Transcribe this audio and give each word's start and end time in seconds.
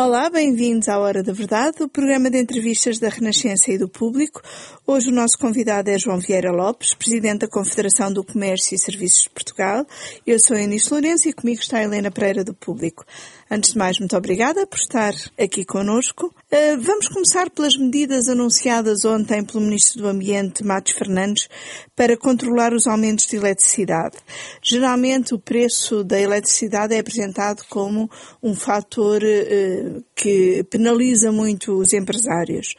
Olá, 0.00 0.30
bem-vindos 0.30 0.88
à 0.88 0.96
Hora 0.96 1.24
da 1.24 1.32
Verdade, 1.32 1.82
o 1.82 1.88
programa 1.88 2.30
de 2.30 2.40
entrevistas 2.40 3.00
da 3.00 3.08
Renascença 3.08 3.72
e 3.72 3.76
do 3.76 3.88
Público. 3.88 4.40
Hoje 4.86 5.08
o 5.08 5.12
nosso 5.12 5.36
convidado 5.36 5.90
é 5.90 5.98
João 5.98 6.20
Vieira 6.20 6.52
Lopes, 6.52 6.94
Presidente 6.94 7.40
da 7.40 7.48
Confederação 7.48 8.12
do 8.12 8.22
Comércio 8.22 8.76
e 8.76 8.78
Serviços 8.78 9.24
de 9.24 9.30
Portugal. 9.30 9.84
Eu 10.24 10.38
sou 10.38 10.56
Eunice 10.56 10.92
Lourenço 10.92 11.28
e 11.28 11.32
comigo 11.32 11.60
está 11.60 11.82
Helena 11.82 12.12
Pereira 12.12 12.44
do 12.44 12.54
Público. 12.54 13.04
Antes 13.50 13.72
de 13.72 13.78
mais, 13.78 13.98
muito 13.98 14.14
obrigada 14.14 14.66
por 14.66 14.76
estar 14.76 15.14
aqui 15.38 15.64
conosco. 15.64 16.26
Uh, 16.26 16.78
vamos 16.82 17.08
começar 17.08 17.48
pelas 17.48 17.78
medidas 17.78 18.28
anunciadas 18.28 19.06
ontem 19.06 19.42
pelo 19.42 19.64
Ministro 19.64 20.02
do 20.02 20.08
Ambiente, 20.08 20.62
Matos 20.62 20.92
Fernandes, 20.92 21.48
para 21.96 22.14
controlar 22.14 22.74
os 22.74 22.86
aumentos 22.86 23.26
de 23.26 23.36
eletricidade. 23.36 24.18
Geralmente 24.62 25.34
o 25.34 25.38
preço 25.38 26.04
da 26.04 26.20
eletricidade 26.20 26.94
é 26.94 26.98
apresentado 26.98 27.64
como 27.70 28.10
um 28.42 28.54
fator 28.54 29.22
uh, 29.22 30.04
que 30.14 30.62
penaliza 30.64 31.32
muito 31.32 31.72
os 31.72 31.94
empresários. 31.94 32.74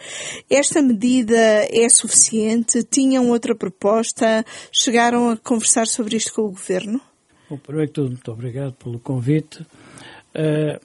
Esta 0.47 0.83
medida 0.83 1.65
é 1.71 1.89
suficiente? 1.89 2.83
Tinham 2.83 3.31
outra 3.31 3.55
proposta? 3.55 4.45
Chegaram 4.71 5.31
a 5.31 5.37
conversar 5.37 5.87
sobre 5.87 6.15
isto 6.15 6.31
com 6.31 6.43
o 6.43 6.49
Governo? 6.49 7.01
Bom, 7.49 7.57
primeiro 7.57 7.91
tudo, 7.91 8.09
muito 8.11 8.31
obrigado 8.31 8.73
pelo 8.73 8.99
convite. 8.99 9.65
Uh, 10.35 10.79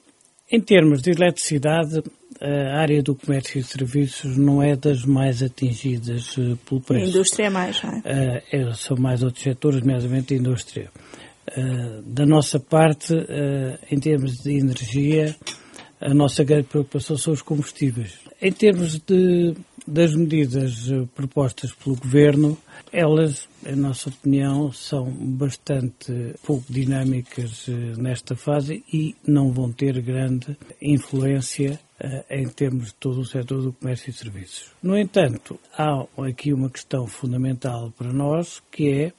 em 0.51 0.61
termos 0.61 1.01
de 1.01 1.11
eletricidade, 1.11 2.03
a 2.41 2.79
área 2.79 3.01
do 3.01 3.15
comércio 3.15 3.59
e 3.59 3.63
serviços 3.63 4.37
não 4.37 4.61
é 4.61 4.75
das 4.75 5.03
mais 5.05 5.41
atingidas 5.41 6.37
uh, 6.37 6.57
pelo 6.57 6.81
preço. 6.81 7.05
A 7.05 7.09
indústria 7.09 7.45
é 7.45 7.49
mais, 7.49 7.81
não 7.81 8.01
é? 8.03 8.73
São 8.73 8.97
mais 8.97 9.23
outros 9.23 9.43
setores, 9.43 9.81
nomeadamente 9.81 10.33
a 10.33 10.37
indústria. 10.37 10.89
da 12.05 12.25
nossa 12.25 12.59
parte, 12.59 13.13
em 13.89 13.99
termos 13.99 14.43
de 14.43 14.57
energia, 14.57 15.35
a 16.01 16.13
nossa 16.13 16.43
grande 16.43 16.67
preocupação 16.67 17.17
são 17.17 17.33
os 17.33 17.41
combustíveis. 17.41 18.19
Em 18.41 18.51
termos 18.51 18.99
de, 18.99 19.55
das 19.87 20.15
medidas 20.15 20.89
propostas 21.13 21.73
pelo 21.73 21.95
Governo, 21.95 22.57
elas, 22.91 23.47
em 23.65 23.75
nossa 23.75 24.09
opinião, 24.09 24.71
são 24.71 25.05
bastante 25.11 26.33
pouco 26.45 26.65
dinâmicas 26.71 27.67
eh, 27.67 27.71
nesta 27.97 28.35
fase 28.35 28.83
e 28.91 29.15
não 29.27 29.51
vão 29.51 29.71
ter 29.71 30.01
grande 30.01 30.57
influência 30.81 31.79
eh, 31.99 32.25
em 32.29 32.47
termos 32.47 32.87
de 32.87 32.95
todo 32.95 33.19
o 33.19 33.25
setor 33.25 33.61
do 33.61 33.73
comércio 33.73 34.09
e 34.09 34.13
serviços. 34.13 34.71
No 34.81 34.97
entanto, 34.97 35.59
há 35.77 36.05
aqui 36.27 36.53
uma 36.53 36.69
questão 36.69 37.05
fundamental 37.05 37.91
para 37.97 38.13
nós, 38.13 38.61
que 38.71 38.89
é 38.91 39.13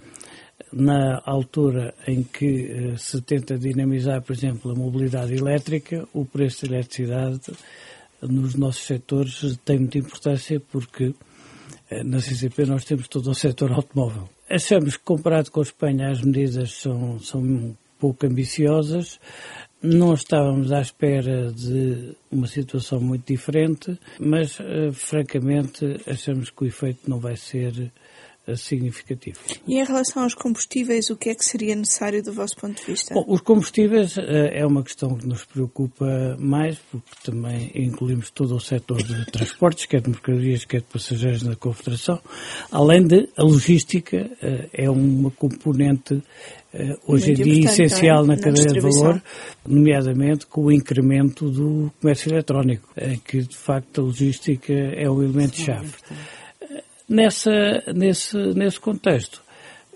na 0.73 1.23
altura 1.25 1.95
em 2.07 2.23
que 2.23 2.93
eh, 2.93 2.97
se 2.97 3.21
tenta 3.21 3.59
dinamizar, 3.59 4.23
por 4.23 4.33
exemplo, 4.33 4.71
a 4.71 4.75
mobilidade 4.75 5.35
elétrica, 5.35 6.09
o 6.13 6.25
preço 6.25 6.67
da 6.67 6.77
eletricidade 6.77 7.53
nos 8.23 8.55
nossos 8.55 8.85
setores 8.85 9.57
tem 9.65 9.79
muita 9.79 9.99
importância 9.99 10.61
porque 10.61 11.15
eh, 11.91 12.03
na 12.03 12.21
CCP 12.21 12.67
nós 12.67 12.85
temos 12.85 13.09
todo 13.09 13.31
o 13.31 13.35
setor 13.35 13.73
automóvel. 13.73 14.29
Achamos 14.49 14.97
que, 14.97 15.05
comparado 15.05 15.51
com 15.51 15.61
a 15.61 15.63
Espanha, 15.63 16.11
as 16.11 16.23
medidas 16.23 16.73
são, 16.73 17.19
são 17.19 17.77
pouco 17.99 18.27
ambiciosas. 18.27 19.19
Não 19.83 20.15
estávamos 20.15 20.73
à 20.73 20.81
espera 20.81 21.53
de 21.53 22.15
uma 22.31 22.47
situação 22.47 23.01
muito 23.01 23.27
diferente, 23.27 23.99
mas, 24.19 24.59
uh, 24.59 24.93
francamente, 24.93 26.01
achamos 26.07 26.51
que 26.51 26.65
o 26.65 26.67
efeito 26.67 27.09
não 27.09 27.19
vai 27.19 27.37
ser 27.37 27.93
significativo. 28.55 29.39
E 29.67 29.81
em 29.81 29.85
relação 29.85 30.23
aos 30.23 30.35
combustíveis, 30.35 31.11
o 31.11 31.17
que 31.17 31.31
é 31.31 31.35
que 31.35 31.45
seria 31.45 31.75
necessário 31.75 32.23
do 32.23 32.33
vosso 32.33 32.57
ponto 32.57 32.81
de 32.81 32.87
vista? 32.87 33.15
Bom, 33.15 33.25
os 33.27 33.41
combustíveis 33.41 34.17
é 34.19 34.65
uma 34.67 34.83
questão 34.83 35.17
que 35.17 35.27
nos 35.27 35.45
preocupa 35.45 36.37
mais, 36.39 36.79
porque 36.91 37.11
também 37.25 37.73
incluímos 37.75 38.31
todo 38.31 38.55
o 38.55 38.61
setor 38.61 39.03
de 39.03 39.25
transportes, 39.33 39.87
quer 39.87 40.01
de 40.01 40.11
mercadorias, 40.11 40.65
quer 40.65 40.81
de 40.81 40.87
passageiros 40.87 41.43
na 41.43 41.57
Confederação, 41.57 42.21
além 42.71 43.07
de 43.07 43.29
a 43.37 43.43
logística 43.43 44.31
é 44.73 44.89
uma 44.91 45.31
componente 45.31 46.23
hoje 47.07 47.33
em 47.33 47.35
dia 47.35 47.65
essencial 47.65 48.27
na, 48.27 48.37
na 48.37 48.43
cadeia 48.43 48.67
de 48.67 48.81
valor, 48.81 49.23
nomeadamente 49.67 50.47
com 50.47 50.67
o 50.67 50.73
incremento 50.73 51.51
do 51.51 51.91
comércio 52.01 52.31
eletrónico, 52.33 52.89
que 53.25 53.43
de 53.43 53.57
facto 53.57 54.01
a 54.01 54.05
logística 54.05 54.73
é 54.73 55.09
o 55.09 55.23
elemento-chave. 55.23 55.93
Nessa, 57.09 57.85
nesse, 57.95 58.37
nesse 58.37 58.81
contexto, 58.81 59.41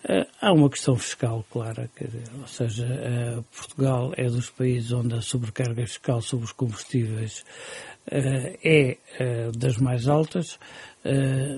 uh, 0.04 0.24
há 0.40 0.52
uma 0.52 0.70
questão 0.70 0.94
fiscal 0.94 1.44
clara, 1.50 1.90
ou 2.40 2.46
seja, 2.46 2.86
uh, 2.86 3.42
Portugal 3.54 4.12
é 4.16 4.26
dos 4.26 4.48
países 4.48 4.92
onde 4.92 5.14
a 5.14 5.20
sobrecarga 5.20 5.84
fiscal 5.86 6.22
sobre 6.22 6.44
os 6.44 6.52
combustíveis 6.52 7.44
uh, 8.06 8.56
é 8.62 8.96
das 9.56 9.76
mais 9.76 10.08
altas, 10.08 10.58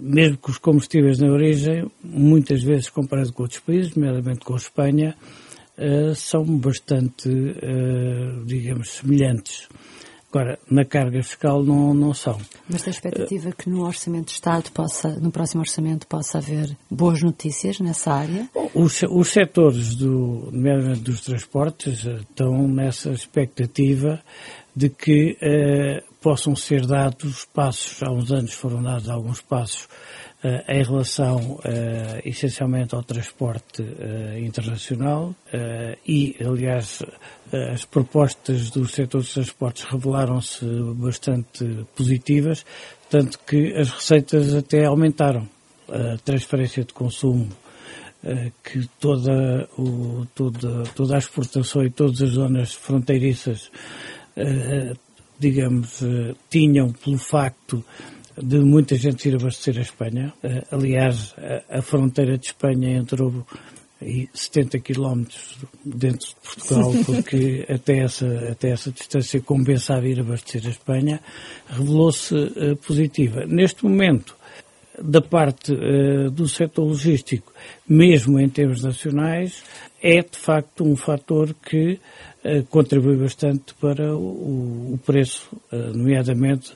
mesmo 0.02 0.38
que 0.38 0.50
os 0.50 0.58
combustíveis 0.58 1.18
na 1.18 1.28
origem, 1.30 1.90
muitas 2.02 2.62
vezes 2.62 2.88
comparado 2.88 3.32
com 3.32 3.42
outros 3.42 3.60
países, 3.60 3.94
nomeadamente 3.94 4.40
com 4.40 4.54
a 4.54 4.56
Espanha, 4.56 5.16
são 6.16 6.44
bastante, 6.44 7.28
digamos, 8.44 8.90
semelhantes. 8.90 9.68
Agora, 10.32 10.58
na 10.70 10.82
carga 10.82 11.22
fiscal 11.22 11.62
não, 11.62 11.92
não 11.92 12.14
são. 12.14 12.40
Mas 12.66 12.80
tem 12.80 12.90
expectativa 12.90 13.52
que 13.52 13.68
no 13.68 13.84
Orçamento 13.84 14.28
de 14.28 14.32
Estado 14.32 14.72
possa, 14.72 15.08
no 15.20 15.30
próximo 15.30 15.60
Orçamento, 15.60 16.06
possa 16.06 16.38
haver 16.38 16.74
boas 16.90 17.22
notícias 17.22 17.78
nessa 17.80 18.14
área? 18.14 18.48
Os, 18.74 19.02
os 19.02 19.28
setores, 19.28 19.94
do, 19.94 20.48
nomeadamente 20.50 21.00
dos 21.00 21.20
transportes, 21.20 22.06
eh, 22.06 22.20
estão 22.20 22.66
nessa 22.66 23.10
expectativa 23.10 24.22
de 24.74 24.88
que 24.88 25.36
eh, 25.38 26.02
possam 26.22 26.56
ser 26.56 26.86
dados 26.86 27.44
passos, 27.52 28.02
há 28.02 28.10
uns 28.10 28.32
anos 28.32 28.54
foram 28.54 28.82
dados 28.82 29.10
alguns 29.10 29.42
passos 29.42 29.86
em 30.44 30.82
relação 30.82 31.60
eh, 31.64 32.20
essencialmente 32.24 32.96
ao 32.96 33.02
transporte 33.04 33.80
eh, 33.80 34.40
internacional 34.40 35.34
e, 36.06 36.36
aliás, 36.40 37.00
as 37.72 37.84
propostas 37.84 38.70
do 38.70 38.86
setor 38.88 39.20
dos 39.20 39.32
transportes 39.32 39.84
revelaram-se 39.84 40.64
bastante 40.96 41.86
positivas, 41.94 42.64
tanto 43.08 43.38
que 43.40 43.72
as 43.74 43.90
receitas 43.90 44.54
até 44.54 44.84
aumentaram. 44.84 45.48
A 45.88 46.16
transferência 46.24 46.84
de 46.84 46.92
consumo 46.94 47.48
que 48.64 48.88
toda, 48.98 49.68
o, 49.76 50.24
toda, 50.34 50.84
toda 50.94 51.16
a 51.16 51.18
exportação 51.18 51.84
e 51.84 51.90
todas 51.90 52.22
as 52.22 52.30
zonas 52.30 52.72
fronteiriças, 52.72 53.70
digamos, 55.38 56.00
tinham 56.48 56.92
pelo 56.92 57.18
facto 57.18 57.84
de 58.40 58.58
muita 58.58 58.96
gente 58.96 59.28
ir 59.28 59.36
abastecer 59.36 59.78
a 59.78 59.82
Espanha. 59.82 60.32
Uh, 60.42 60.76
aliás, 60.76 61.34
a, 61.70 61.78
a, 61.78 61.82
fronteira 61.82 62.38
de 62.38 62.46
Espanha 62.46 62.96
entrou 62.96 63.44
e 64.04 64.28
70 64.34 64.78
quilómetros 64.80 65.58
dentro 65.84 66.28
de 66.28 66.36
Portugal, 66.42 66.92
porque 67.06 67.66
até 67.68 67.98
essa, 67.98 68.50
até 68.50 68.70
essa 68.70 68.90
distância 68.90 69.40
compensava 69.40 70.06
ir 70.06 70.20
abastecer 70.20 70.66
a 70.66 70.70
Espanha, 70.70 71.20
revelou-se 71.68 72.34
uh, 72.34 72.76
positiva. 72.76 73.44
Neste 73.46 73.84
momento, 73.84 74.36
da 75.00 75.20
parte 75.20 75.72
uh, 75.72 76.30
do 76.30 76.48
setor 76.48 76.84
logístico, 76.84 77.52
mesmo 77.88 78.38
em 78.38 78.48
termos 78.48 78.82
nacionais, 78.82 79.62
é 80.02 80.20
de 80.20 80.36
facto 80.36 80.84
um 80.84 80.96
fator 80.96 81.54
que 81.54 81.98
uh, 82.44 82.64
contribui 82.68 83.16
bastante 83.16 83.74
para 83.74 84.14
o, 84.14 84.94
o 84.94 85.00
preço, 85.04 85.48
nomeadamente 85.94 86.72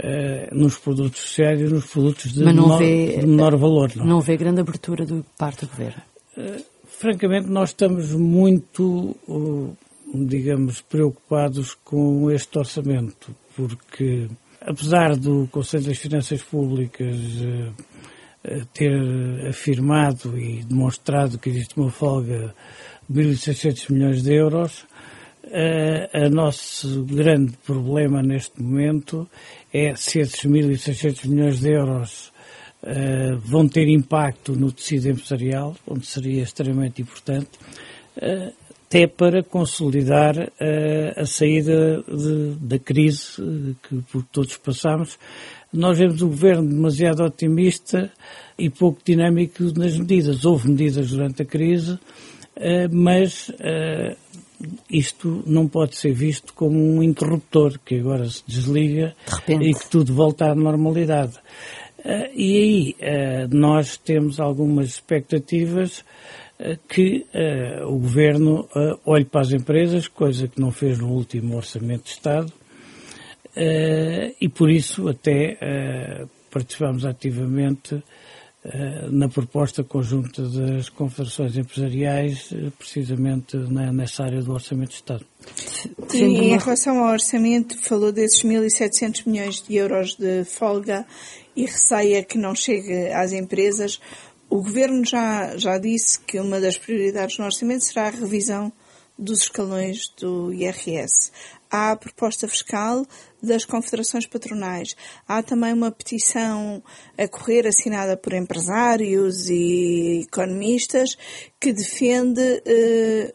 eh, 0.00 0.48
nos 0.52 0.78
produtos 0.78 1.20
sociais 1.20 1.60
e 1.60 1.64
nos 1.64 1.86
produtos 1.86 2.32
de, 2.32 2.44
menor, 2.44 2.78
vê, 2.78 3.18
de 3.18 3.26
menor, 3.26 3.56
valor. 3.56 3.90
Não. 3.96 4.06
não 4.06 4.20
vê 4.20 4.36
grande 4.36 4.60
abertura 4.60 5.04
do 5.04 5.24
parte 5.36 5.66
do 5.66 5.70
Governo? 5.70 6.02
Uh, 6.36 6.64
francamente, 6.86 7.48
nós 7.48 7.70
estamos 7.70 8.12
muito, 8.12 9.16
uh, 9.26 9.76
digamos, 10.14 10.80
preocupados 10.82 11.74
com 11.74 12.30
este 12.30 12.56
orçamento, 12.56 13.34
porque 13.56 14.28
apesar 14.60 15.16
do 15.16 15.48
Conselho 15.50 15.86
das 15.86 15.98
Finanças 15.98 16.42
Públicas 16.42 17.16
ter 18.72 19.48
afirmado 19.48 20.38
e 20.38 20.62
demonstrado 20.62 21.38
que 21.38 21.50
existe 21.50 21.76
uma 21.76 21.90
folga 21.90 22.54
de 23.08 23.22
1.600 23.22 23.92
milhões 23.92 24.22
de 24.22 24.32
euros, 24.32 24.86
O 25.50 26.30
nosso 26.30 27.04
grande 27.04 27.54
problema 27.64 28.22
neste 28.22 28.62
momento 28.62 29.28
é 29.72 29.94
se 29.94 30.20
esses 30.20 30.42
1.600 30.42 31.26
milhões 31.26 31.60
de 31.60 31.70
euros 31.70 32.32
uh, 32.82 33.38
vão 33.38 33.66
ter 33.66 33.88
impacto 33.88 34.52
no 34.52 34.70
tecido 34.70 35.08
empresarial, 35.08 35.74
onde 35.86 36.06
seria 36.06 36.42
extremamente 36.42 37.00
importante, 37.00 37.50
uh, 38.16 38.52
até 38.86 39.06
para 39.06 39.42
consolidar 39.42 40.34
a 41.14 41.26
saída 41.26 42.02
de, 42.08 42.54
da 42.58 42.78
crise 42.78 43.76
que 43.82 44.00
por 44.10 44.22
todos 44.32 44.56
passamos. 44.56 45.18
Nós 45.70 45.98
vemos 45.98 46.22
o 46.22 46.28
governo 46.28 46.66
demasiado 46.66 47.22
otimista 47.22 48.10
e 48.58 48.70
pouco 48.70 48.98
dinâmico 49.04 49.62
nas 49.76 49.94
medidas. 49.98 50.46
Houve 50.46 50.70
medidas 50.70 51.10
durante 51.10 51.42
a 51.42 51.44
crise, 51.44 51.98
mas 52.90 53.52
isto 54.90 55.42
não 55.46 55.68
pode 55.68 55.96
ser 55.96 56.12
visto 56.12 56.52
como 56.52 56.78
um 56.78 57.02
interruptor 57.02 57.78
que 57.84 57.98
agora 57.98 58.28
se 58.28 58.42
desliga 58.46 59.14
e 59.48 59.72
que 59.72 59.88
tudo 59.88 60.12
volta 60.14 60.50
à 60.50 60.54
normalidade. 60.54 61.36
Uh, 61.98 62.30
e 62.34 62.56
aí 62.56 62.96
uh, 63.00 63.56
nós 63.56 63.96
temos 63.96 64.40
algumas 64.40 64.86
expectativas 64.88 66.04
uh, 66.58 66.78
que 66.88 67.26
o 67.86 67.98
Governo 67.98 68.68
olhe 69.04 69.24
para 69.24 69.42
as 69.42 69.52
empresas, 69.52 70.08
coisa 70.08 70.48
que 70.48 70.60
não 70.60 70.70
fez 70.70 70.98
no 70.98 71.08
último 71.08 71.56
Orçamento 71.56 72.04
de 72.04 72.10
Estado, 72.10 72.52
e 74.40 74.48
por 74.48 74.70
isso 74.70 75.08
até 75.08 75.56
participamos 76.50 77.04
ativamente 77.04 78.00
na 79.10 79.28
proposta 79.28 79.84
conjunta 79.84 80.42
das 80.42 80.88
confederações 80.88 81.56
empresariais, 81.56 82.50
precisamente 82.76 83.56
nessa 83.56 84.24
área 84.24 84.42
do 84.42 84.52
Orçamento 84.52 84.90
de 84.90 84.96
Estado. 84.96 85.24
E 86.12 86.18
em 86.18 86.58
relação 86.58 86.98
ao 86.98 87.12
orçamento, 87.12 87.80
falou 87.80 88.12
desses 88.12 88.42
1.700 88.42 89.26
milhões 89.26 89.62
de 89.62 89.76
euros 89.76 90.16
de 90.16 90.44
folga 90.44 91.06
e 91.54 91.62
receia 91.62 92.22
que 92.22 92.36
não 92.36 92.54
chegue 92.54 93.08
às 93.12 93.32
empresas. 93.32 94.00
O 94.50 94.56
Governo 94.56 95.04
já, 95.04 95.56
já 95.56 95.78
disse 95.78 96.18
que 96.20 96.40
uma 96.40 96.60
das 96.60 96.76
prioridades 96.76 97.38
no 97.38 97.44
orçamento 97.44 97.84
será 97.84 98.08
a 98.08 98.10
revisão 98.10 98.72
dos 99.18 99.42
escalões 99.42 100.08
do 100.20 100.52
IRS. 100.52 101.32
Há 101.70 101.92
a 101.92 101.96
proposta 101.96 102.48
fiscal 102.48 103.06
das 103.42 103.64
confederações 103.64 104.26
patronais. 104.26 104.96
Há 105.26 105.42
também 105.42 105.72
uma 105.72 105.90
petição 105.90 106.82
a 107.16 107.28
correr 107.28 107.66
assinada 107.66 108.16
por 108.16 108.32
empresários 108.32 109.48
e 109.48 110.22
economistas 110.26 111.16
que 111.60 111.72
defende 111.72 112.40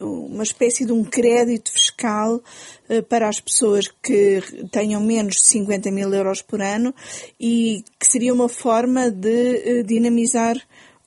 uh, 0.00 0.04
uma 0.04 0.42
espécie 0.42 0.84
de 0.84 0.92
um 0.92 1.04
crédito 1.04 1.72
fiscal 1.72 2.36
uh, 2.36 3.02
para 3.04 3.28
as 3.28 3.40
pessoas 3.40 3.88
que 4.02 4.42
tenham 4.70 5.00
menos 5.00 5.36
de 5.36 5.46
50 5.48 5.90
mil 5.90 6.12
euros 6.12 6.42
por 6.42 6.60
ano 6.60 6.94
e 7.40 7.84
que 7.98 8.06
seria 8.06 8.34
uma 8.34 8.48
forma 8.48 9.10
de 9.10 9.80
uh, 9.80 9.84
dinamizar 9.84 10.56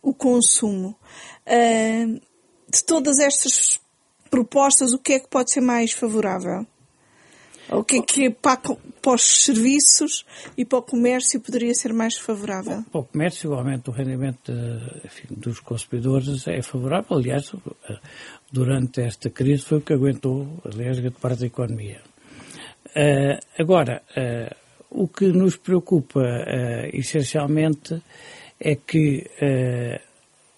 o 0.01 0.13
consumo. 0.13 0.95
de 1.45 2.83
todas 2.85 3.19
estas 3.19 3.79
propostas, 4.29 4.94
o 4.94 5.00
que 5.00 5.13
é 5.13 5.19
que 5.19 5.27
pode 5.27 5.51
ser 5.51 5.62
mais 5.62 5.91
favorável? 5.91 6.65
O 7.69 7.83
que 7.83 7.97
é 7.97 8.01
que 8.01 8.29
para, 8.29 8.57
para 9.01 9.13
os 9.13 9.43
serviços 9.43 10.25
e 10.57 10.63
para 10.63 10.79
o 10.79 10.81
comércio 10.81 11.39
poderia 11.41 11.73
ser 11.73 11.93
mais 11.93 12.17
favorável? 12.17 12.83
Para 12.91 13.01
o 13.01 13.03
comércio, 13.03 13.51
o 13.51 13.55
aumento 13.55 13.91
do 13.91 13.97
rendimento 13.97 14.51
enfim, 15.03 15.27
dos 15.31 15.59
consumidores 15.59 16.47
é 16.47 16.61
favorável. 16.61 17.17
Aliás, 17.17 17.51
durante 18.51 19.01
esta 19.01 19.29
crise 19.29 19.63
foi 19.63 19.79
o 19.79 19.81
que 19.81 19.93
aguentou, 19.93 20.47
aliás, 20.65 20.99
grande 20.99 21.17
parte 21.19 21.41
da 21.41 21.47
economia. 21.47 22.01
Uh, 22.87 23.37
agora, 23.59 24.01
uh, 24.15 24.55
o 24.89 25.07
que 25.07 25.27
nos 25.27 25.57
preocupa 25.57 26.21
uh, 26.21 26.89
essencialmente 26.93 28.01
é 28.59 28.75
que 28.75 29.29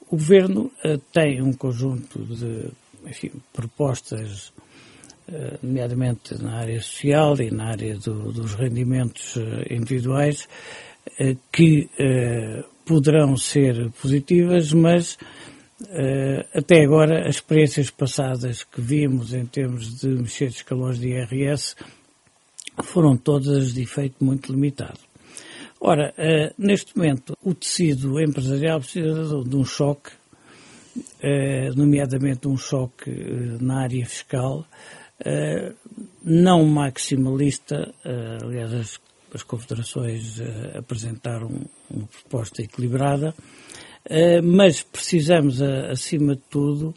o 0.10 0.16
Governo 0.16 0.72
tem 1.12 1.42
um 1.42 1.52
conjunto 1.52 2.24
de 2.24 2.72
enfim, 3.06 3.32
propostas 3.54 4.54
eh, 4.58 4.62
nomeadamente 5.62 6.42
na 6.42 6.58
área 6.60 6.82
social 6.82 7.40
e 7.40 7.52
na 7.52 7.70
área 7.70 7.98
do, 7.98 8.32
dos 8.32 8.56
rendimentos 8.56 9.38
eh, 9.38 9.74
individuais, 9.74 10.48
eh, 11.20 11.36
que 11.52 11.90
poderão 12.86 13.38
ser 13.38 13.92
positivas, 14.02 14.74
mas 14.74 15.18
até 16.54 16.82
agora 16.82 17.28
as 17.28 17.36
experiências 17.36 17.92
passadas 17.92 18.64
que 18.64 18.82
vimos 18.82 19.34
em 19.34 19.46
termos 19.46 20.02
de 20.02 20.08
mexer 20.08 20.50
de 20.50 20.56
escalões 20.56 21.00
de 21.00 21.10
IRS 21.10 21.76
foram 22.84 23.16
todas 23.16 23.74
de 23.74 23.84
efeito 23.84 24.26
muito 24.26 24.52
limitado. 24.52 25.00
Ora, 25.80 26.14
neste 26.58 26.98
momento, 26.98 27.38
o 27.44 27.54
tecido 27.54 28.20
empresarial 28.20 28.80
precisa 28.80 29.44
de 29.44 29.56
um 29.56 29.64
choque, 29.64 30.12
nomeadamente 31.76 32.48
um 32.48 32.58
choque 32.58 33.12
na 33.62 33.84
área 33.84 34.06
fiscal, 34.06 34.66
eh, 34.72 34.99
não 36.24 36.66
maximalista, 36.66 37.94
uh, 38.06 38.46
aliás, 38.46 38.74
as, 38.74 39.00
as 39.34 39.44
confederações 39.44 40.40
uh, 40.40 40.78
apresentaram 40.78 41.50
uma 41.90 42.08
proposta 42.08 42.62
equilibrada, 42.62 43.34
mas 44.44 44.82
precisamos, 44.82 45.62
acima 45.62 46.34
de 46.34 46.42
tudo, 46.50 46.96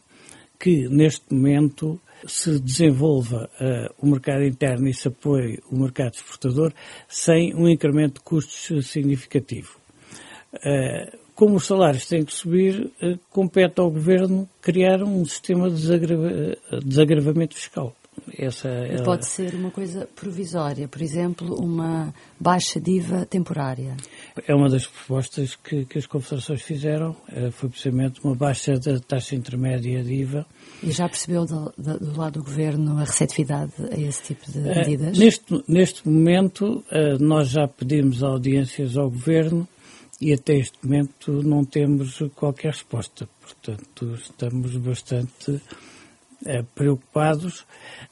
que 0.58 0.88
neste 0.88 1.34
momento 1.34 2.00
se 2.26 2.58
desenvolva 2.60 3.50
o 3.98 4.06
mercado 4.06 4.44
interno 4.44 4.88
e 4.88 4.94
se 4.94 5.08
apoie 5.08 5.58
o 5.68 5.76
mercado 5.76 6.14
exportador 6.14 6.72
sem 7.08 7.54
um 7.54 7.68
incremento 7.68 8.14
de 8.14 8.20
custos 8.20 8.86
significativo. 8.86 9.76
como 11.34 11.56
os 11.56 11.66
salários 11.66 12.06
têm 12.06 12.24
que 12.24 12.32
subir, 12.32 12.90
compete 13.28 13.80
ao 13.80 13.90
Governo 13.90 14.48
criar 14.62 15.02
um 15.02 15.24
sistema 15.24 15.68
de 15.68 15.82
desagravamento 16.84 17.56
fiscal. 17.56 17.94
Essa 18.38 18.68
é... 18.68 19.02
Pode 19.02 19.26
ser 19.26 19.54
uma 19.54 19.70
coisa 19.70 20.08
provisória, 20.14 20.88
por 20.88 21.02
exemplo, 21.02 21.54
uma 21.60 22.14
baixa 22.38 22.80
diva 22.80 23.26
temporária. 23.26 23.96
É 24.46 24.54
uma 24.54 24.68
das 24.68 24.86
propostas 24.86 25.54
que, 25.56 25.84
que 25.84 25.98
as 25.98 26.06
confederações 26.06 26.62
fizeram, 26.62 27.16
eh, 27.28 27.50
foi 27.50 27.68
precisamente 27.68 28.20
uma 28.24 28.34
baixa 28.34 28.78
da 28.78 28.98
taxa 29.00 29.34
intermédia 29.34 30.02
de 30.02 30.14
IVA. 30.14 30.46
E 30.82 30.90
já 30.90 31.08
percebeu 31.08 31.44
do, 31.44 31.72
do 31.76 32.18
lado 32.18 32.40
do 32.40 32.44
Governo 32.44 32.98
a 32.98 33.04
receptividade 33.04 33.72
a 33.90 33.98
esse 33.98 34.22
tipo 34.22 34.50
de 34.50 34.58
eh, 34.58 34.74
medidas? 34.74 35.18
Neste, 35.18 35.64
neste 35.68 36.08
momento, 36.08 36.84
eh, 36.90 37.16
nós 37.18 37.48
já 37.48 37.68
pedimos 37.68 38.22
audiências 38.22 38.96
ao 38.96 39.10
Governo 39.10 39.68
e 40.20 40.32
até 40.32 40.54
este 40.54 40.78
momento 40.82 41.42
não 41.42 41.64
temos 41.64 42.18
qualquer 42.36 42.72
resposta. 42.72 43.28
Portanto, 43.40 44.14
estamos 44.14 44.76
bastante 44.76 45.60
preocupados, 46.74 47.64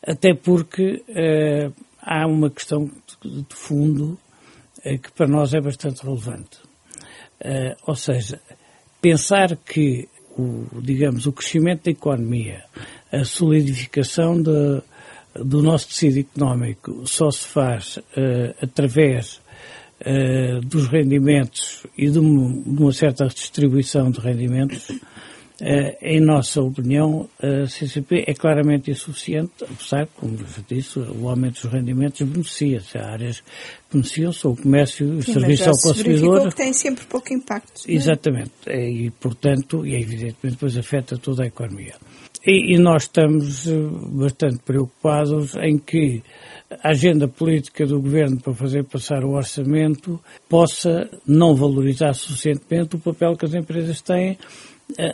até 0.07 0.35
porque 0.35 1.03
eh, 1.09 1.71
há 2.01 2.27
uma 2.27 2.51
questão 2.51 2.91
de, 3.23 3.45
fundo 3.51 4.19
eh, 4.85 4.99
que 4.99 5.11
para 5.13 5.27
nós 5.27 5.55
é 5.55 5.61
bastante 5.61 6.03
relevante. 6.03 6.59
ou 7.87 7.97
seja, 7.97 8.41
pensar 9.01 9.57
que 9.57 10.09
o, 10.39 10.67
digamos, 10.81 11.27
o 11.27 11.33
crescimento 11.33 11.85
da 11.85 11.91
economia, 11.91 12.65
a 13.11 13.25
solidificação 13.25 14.41
de, 14.41 14.83
do 15.35 15.63
nosso 15.63 15.89
tecido 15.89 16.19
económico 16.19 17.07
só 17.07 17.31
se 17.31 17.47
faz 17.47 17.99
através 18.61 19.41
dos 20.65 20.87
rendimentos 20.87 21.87
e 21.97 22.07
de 22.07 22.13
de 22.13 22.19
uma 22.83 22.93
certa 22.93 23.27
distribuição 23.27 24.11
de 24.11 24.21
rendimentos, 24.21 24.91
Uh, 24.91 25.30
em 26.01 26.21
nossa 26.21 26.63
opinião, 26.63 27.29
a 27.43 27.67
CCP 27.67 28.25
é 28.27 28.35
claramente 28.35 28.91
insuficiente, 28.91 29.53
apesar, 29.63 30.07
como 30.17 30.37
disse, 30.69 30.99
o 30.99 31.29
aumento 31.29 31.63
dos 31.63 31.73
rendimentos 31.73 32.21
beneficia-se. 32.23 32.99
Há 32.99 33.13
áreas 33.13 33.41
que 33.41 33.47
beneficiam-se, 33.93 34.47
o 34.47 34.57
comércio 34.57 35.07
e 35.07 35.17
o 35.19 35.23
serviço 35.23 35.69
ao 35.69 35.79
consumidor. 35.79 36.49
que 36.49 36.57
tem 36.57 36.73
sempre 36.73 37.05
pouco 37.07 37.33
impacto. 37.33 37.83
É? 37.87 37.93
Exatamente. 37.93 38.53
É, 38.67 38.89
e, 38.89 39.11
portanto, 39.11 39.87
e 39.87 39.95
evidentemente 39.95 40.55
depois 40.57 40.77
afeta 40.77 41.17
toda 41.19 41.45
a 41.45 41.47
economia. 41.47 41.95
E, 42.45 42.75
e 42.75 42.79
nós 42.79 43.03
estamos 43.03 43.67
eh, 43.69 43.73
bastante 44.13 44.59
preocupados 44.65 45.55
em 45.57 45.77
que 45.77 46.23
a 46.83 46.91
agenda 46.91 47.29
política 47.29 47.85
do 47.85 48.01
governo 48.01 48.41
para 48.41 48.55
fazer 48.55 48.85
passar 48.85 49.25
o 49.25 49.33
orçamento 49.33 50.19
possa 50.49 51.11
não 51.27 51.55
valorizar 51.55 52.15
suficientemente 52.15 52.97
o 52.97 52.99
papel 52.99 53.37
que 53.37 53.45
as 53.45 53.53
empresas 53.53 54.01
têm 54.01 54.31
eh, 54.31 54.39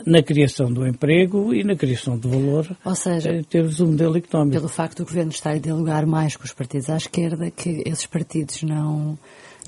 na 0.05 0.21
criação 0.21 0.71
do 0.71 0.87
emprego 0.87 1.53
e 1.53 1.63
na 1.63 1.75
criação 1.75 2.17
do 2.17 2.29
valor 2.29 2.77
Ou 2.83 2.95
seja, 2.95 3.31
em 3.31 3.43
termos 3.43 3.77
do 3.77 3.87
modelo 3.87 4.17
económico. 4.17 4.57
Pelo 4.57 4.69
facto 4.69 4.97
do 4.97 5.05
Governo 5.05 5.31
estar 5.31 5.51
a 5.51 5.57
dialogar 5.57 6.05
mais 6.05 6.35
com 6.35 6.43
os 6.43 6.53
partidos 6.53 6.89
à 6.89 6.97
esquerda, 6.97 7.51
que 7.51 7.83
esses 7.85 8.05
partidos 8.05 8.63
não, 8.63 9.17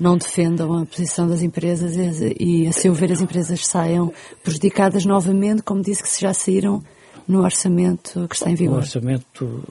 não 0.00 0.16
defendam 0.16 0.72
a 0.80 0.86
posição 0.86 1.28
das 1.28 1.42
empresas 1.42 1.94
e, 2.38 2.66
a 2.66 2.72
seu 2.72 2.92
ver, 2.94 3.12
as 3.12 3.20
empresas 3.20 3.66
saiam 3.66 4.12
prejudicadas 4.42 5.04
novamente, 5.04 5.62
como 5.62 5.82
disse 5.82 6.02
que 6.02 6.20
já 6.20 6.32
saíram 6.32 6.82
no 7.26 7.42
orçamento 7.42 8.26
que 8.28 8.34
está 8.34 8.50
em 8.50 8.54
vigor. 8.54 8.76
O 8.76 8.78
orçamento 8.78 9.64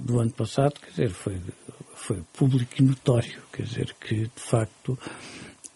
do 0.00 0.20
ano 0.20 0.30
passado, 0.30 0.74
quer 0.80 0.90
dizer, 0.90 1.10
foi, 1.10 1.36
foi 1.94 2.18
público 2.36 2.72
e 2.78 2.82
notório, 2.82 3.42
quer 3.52 3.62
dizer, 3.62 3.94
que 4.00 4.14
de 4.14 4.30
facto 4.36 4.98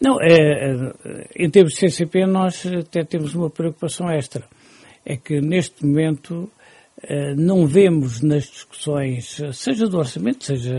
não, 0.01 0.21
é, 0.21 0.29
é, 0.29 0.95
em 1.37 1.51
termos 1.51 1.75
de 1.75 1.81
CCP 1.81 2.27
nós 2.27 2.65
até 2.67 3.05
temos 3.05 3.35
uma 3.35 3.51
preocupação 3.51 4.11
extra. 4.11 4.45
É 5.05 5.17
que 5.17 5.41
neste 5.41 5.85
momento 5.85 6.51
é, 7.03 7.35
não 7.35 7.67
vemos 7.67 8.21
nas 8.23 8.45
discussões, 8.45 9.41
seja 9.53 9.87
do 9.87 9.99
orçamento, 9.99 10.45
seja 10.45 10.75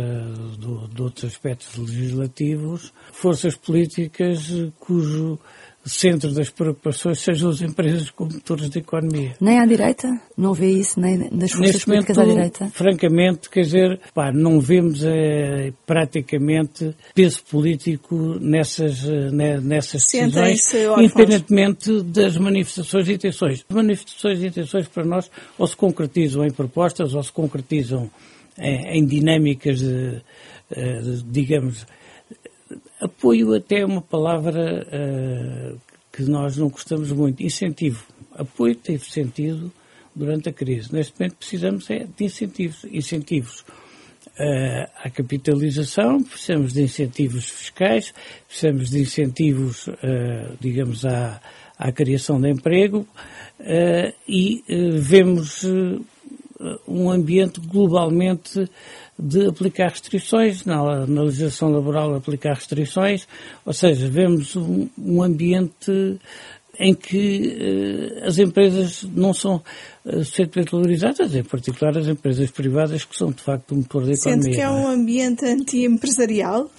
do, 0.58 0.88
de 0.88 1.02
outros 1.02 1.26
aspectos 1.26 1.78
legislativos, 1.78 2.94
forças 3.12 3.56
políticas 3.56 4.52
cujo 4.80 5.40
centro 5.86 6.32
das 6.34 6.50
preocupações 6.50 7.20
sejam 7.20 7.50
as 7.50 7.62
empresas 7.62 8.10
como 8.12 8.34
motores 8.34 8.70
da 8.70 8.80
economia. 8.80 9.36
Nem 9.40 9.60
à 9.60 9.66
direita? 9.66 10.08
Não 10.38 10.54
vê 10.54 10.72
isso 10.72 11.00
nem 11.00 11.18
das 11.18 11.52
forças 11.52 11.60
Neste 11.60 11.86
políticas 11.86 12.18
momento, 12.18 12.32
à 12.32 12.36
direita? 12.36 12.70
Francamente, 12.74 13.50
quer 13.50 13.62
dizer, 13.62 14.00
pá, 14.14 14.32
não 14.32 14.60
vemos 14.60 15.04
eh, 15.04 15.72
praticamente 15.86 16.96
peso 17.16 17.42
político 17.50 18.16
nessas, 18.40 19.04
eh, 19.08 19.32
ne- 19.32 19.60
nessas 19.62 20.04
decisões, 20.04 20.62
independentemente 20.98 22.02
das 22.04 22.38
manifestações 22.38 23.06
de 23.06 23.14
intenções. 23.14 23.66
As 23.70 23.76
manifestações 23.76 24.40
de 24.40 24.48
intenções 24.48 24.88
para 24.88 25.06
nós 25.06 25.30
ou 25.58 25.66
se 25.66 25.76
concretizam 25.76 26.46
em 26.46 26.52
propostas 26.52 27.14
ou 27.14 27.24
se 27.24 27.32
concretizam 27.32 28.10
em, 28.58 29.00
em 29.00 29.06
dinâmicas 29.06 29.80
de, 29.80 30.22
eh, 30.72 31.00
de, 31.02 31.24
digamos, 31.24 31.86
Apoio 33.00 33.54
até 33.54 33.80
é 33.80 33.86
uma 33.86 34.02
palavra 34.02 34.86
eh, 34.92 35.76
que 36.12 36.24
nós 36.24 36.58
não 36.58 36.70
gostamos 36.70 37.12
muito. 37.12 37.42
Incentivo. 37.42 38.06
Apoio 38.34 38.76
teve 38.76 39.06
sentido 39.10 39.72
durante 40.16 40.50
a 40.50 40.54
crise. 40.54 40.94
Neste 40.94 41.20
momento 41.20 41.36
precisamos 41.38 41.90
é 41.90 42.06
de 42.18 42.26
incentivos. 42.26 42.84
Incentivos 42.86 43.64
eh, 44.38 44.90
à 45.04 45.10
capitalização, 45.10 46.24
precisamos 46.24 46.72
de 46.72 46.82
incentivos 46.82 47.50
fiscais, 47.50 48.14
precisamos 48.48 48.90
de 48.90 49.00
incentivos, 49.00 49.90
eh, 50.02 50.52
digamos, 50.62 51.06
à, 51.06 51.42
à 51.78 51.92
criação 51.92 52.40
de 52.40 52.50
emprego 52.50 53.06
eh, 53.60 54.14
e 54.26 54.64
vemos 54.98 55.66
um 56.88 57.10
ambiente 57.10 57.60
globalmente 57.62 58.70
de 59.18 59.48
aplicar 59.48 59.90
restrições, 59.90 60.66
na, 60.66 61.06
na 61.06 61.24
legislação 61.24 61.70
laboral 61.70 62.16
aplicar 62.16 62.54
restrições, 62.54 63.28
ou 63.66 63.74
seja, 63.74 64.08
vemos 64.08 64.56
um, 64.56 64.88
um 64.98 65.22
ambiente 65.22 66.20
em 66.80 66.94
que 66.94 67.58
eh, 67.60 68.26
as 68.26 68.38
empresas 68.38 69.04
não 69.04 69.34
são 69.34 69.62
eh, 70.06 70.24
suficientemente 70.24 70.72
valorizadas, 70.72 71.36
em 71.36 71.44
particular 71.44 71.98
as 71.98 72.08
empresas 72.08 72.50
privadas 72.50 73.04
que 73.04 73.18
são 73.18 73.32
de 73.32 73.42
facto 73.42 73.72
o 73.74 73.76
motor 73.76 74.06
da 74.06 74.14
economia. 74.14 74.44
Sente 74.44 74.56
que 74.56 74.62
é 74.62 74.66
não 74.66 74.84
um 74.84 74.88
ambiente 74.88 75.46
anti-empresarial? 75.46 76.72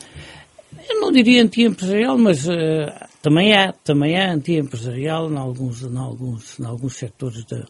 Eu 0.88 1.00
não 1.00 1.12
diria 1.12 1.42
anti-empresarial, 1.42 2.16
mas 2.16 2.49
eh, 2.49 3.08
também 3.20 3.52
há, 3.52 3.72
também 3.84 4.18
há 4.18 4.32
anti-empresarial 4.32 5.30
em 5.30 5.37
alguns, 5.37 5.82
em 5.82 5.96
alguns, 5.99 6.58
em 6.58 6.64
alguns 6.64 6.96
setores 6.96 7.44
da, 7.44 7.58
eh, 7.58 7.64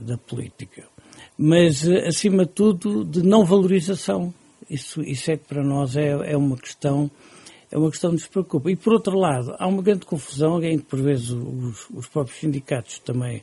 da 0.00 0.16
política. 0.18 0.84
Mas, 1.36 1.86
eh, 1.86 2.08
acima 2.08 2.44
de 2.44 2.52
tudo, 2.52 3.04
de 3.04 3.22
não 3.22 3.44
valorização. 3.44 4.34
Isso, 4.68 5.00
isso 5.02 5.30
é 5.30 5.36
que 5.36 5.44
para 5.46 5.62
nós 5.62 5.96
é, 5.96 6.32
é 6.32 6.36
uma 6.36 6.56
questão 6.56 7.10
é 7.70 7.76
uma 7.76 7.90
questão 7.90 8.10
que 8.10 8.16
nos 8.16 8.26
preocupa. 8.26 8.70
E, 8.70 8.76
por 8.76 8.94
outro 8.94 9.18
lado, 9.18 9.54
há 9.58 9.66
uma 9.66 9.82
grande 9.82 10.06
confusão, 10.06 10.62
em 10.62 10.78
que, 10.78 10.84
por 10.84 11.00
vezes, 11.00 11.30
os, 11.30 11.86
os 11.90 12.06
próprios 12.06 12.40
sindicatos 12.40 12.98
também 13.00 13.42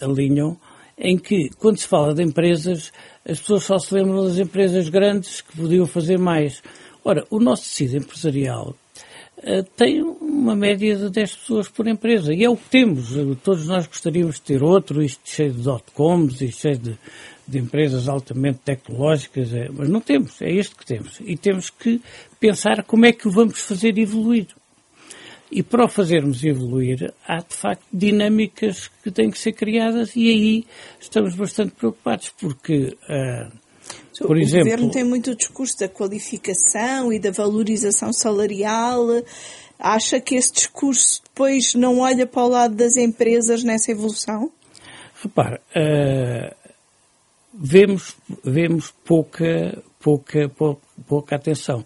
alinham, 0.00 0.58
em 0.98 1.16
que, 1.16 1.50
quando 1.58 1.78
se 1.78 1.86
fala 1.86 2.12
de 2.14 2.22
empresas, 2.22 2.92
as 3.24 3.38
pessoas 3.40 3.64
só 3.64 3.78
se 3.78 3.94
lembram 3.94 4.24
das 4.24 4.38
empresas 4.38 4.88
grandes 4.88 5.40
que 5.40 5.56
podiam 5.56 5.86
fazer 5.86 6.18
mais. 6.18 6.62
Ora, 7.04 7.24
o 7.30 7.38
nosso 7.38 7.62
tecido 7.62 7.96
empresarial 7.96 8.74
eh, 8.74 8.83
tem 9.76 10.02
uma 10.02 10.54
média 10.54 10.96
de 10.96 11.10
10 11.10 11.34
pessoas 11.34 11.68
por 11.68 11.86
empresa. 11.86 12.32
E 12.32 12.44
é 12.44 12.48
o 12.48 12.56
que 12.56 12.68
temos. 12.68 13.16
Eh, 13.16 13.36
Todos 13.42 13.66
nós 13.66 13.86
gostaríamos 13.86 14.36
de 14.36 14.42
ter 14.42 14.62
outro, 14.62 15.02
isto 15.02 15.20
cheio 15.24 15.52
de 15.52 15.62
dot-coms, 15.62 16.40
isto 16.40 16.62
cheio 16.62 16.78
de, 16.78 16.98
de 17.46 17.58
empresas 17.58 18.08
altamente 18.08 18.60
tecnológicas, 18.64 19.52
eh, 19.52 19.68
mas 19.72 19.88
não 19.88 20.00
temos. 20.00 20.40
É 20.40 20.50
este 20.50 20.74
que 20.74 20.86
temos. 20.86 21.20
E 21.20 21.36
temos 21.36 21.70
que 21.70 22.00
pensar 22.40 22.82
como 22.84 23.06
é 23.06 23.12
que 23.12 23.28
o 23.28 23.30
vamos 23.30 23.60
fazer 23.60 23.98
evoluir. 23.98 24.46
E 25.50 25.62
para 25.62 25.84
o 25.84 25.88
fazermos 25.88 26.42
evoluir, 26.42 27.12
há 27.26 27.38
de 27.38 27.54
facto 27.54 27.84
dinâmicas 27.92 28.90
que 29.02 29.10
têm 29.10 29.30
que 29.30 29.38
ser 29.38 29.52
criadas 29.52 30.16
e 30.16 30.28
aí 30.28 30.66
estamos 30.98 31.34
bastante 31.34 31.72
preocupados, 31.72 32.30
porque, 32.40 32.96
ah, 33.08 33.52
por 34.18 34.36
o 34.36 34.40
exemplo... 34.40 34.70
governo 34.70 34.90
tem 34.90 35.04
muito 35.04 35.30
o 35.30 35.36
discurso 35.36 35.78
da 35.78 35.88
qualificação 35.88 37.12
e 37.12 37.18
da 37.18 37.30
valorização 37.30 38.12
salarial. 38.12 39.06
Acha 39.78 40.20
que 40.20 40.34
esse 40.34 40.52
discurso 40.52 41.22
depois 41.24 41.74
não 41.74 41.98
olha 41.98 42.26
para 42.26 42.42
o 42.42 42.48
lado 42.48 42.74
das 42.74 42.96
empresas 42.96 43.64
nessa 43.64 43.90
evolução? 43.90 44.50
Repare, 45.22 45.60
ah, 45.74 46.54
vemos, 47.52 48.16
vemos 48.42 48.92
pouca, 49.04 49.82
pouca, 50.00 50.48
pouca, 50.48 50.82
pouca 51.06 51.36
atenção. 51.36 51.84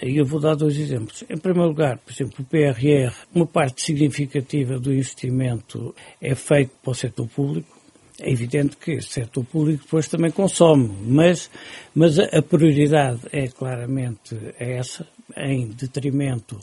E 0.00 0.16
eu 0.16 0.24
vou 0.24 0.40
dar 0.40 0.54
dois 0.54 0.76
exemplos. 0.76 1.24
Em 1.28 1.36
primeiro 1.36 1.68
lugar, 1.68 1.98
por 1.98 2.12
exemplo, 2.12 2.36
o 2.38 2.44
PRR, 2.44 3.12
uma 3.34 3.46
parte 3.46 3.82
significativa 3.82 4.78
do 4.78 4.92
investimento 4.92 5.94
é 6.20 6.34
feito 6.34 6.70
para 6.82 6.92
o 6.92 6.94
setor 6.94 7.28
público. 7.28 7.77
É 8.20 8.32
evidente 8.32 8.76
que 8.76 8.92
esse 8.92 9.08
setor 9.08 9.44
público 9.44 9.84
depois 9.84 10.08
também 10.08 10.30
consome, 10.32 10.90
mas, 11.06 11.48
mas 11.94 12.18
a, 12.18 12.42
prioridade 12.42 13.20
é 13.32 13.46
claramente 13.46 14.36
essa, 14.58 15.06
em 15.36 15.68
detrimento 15.68 16.58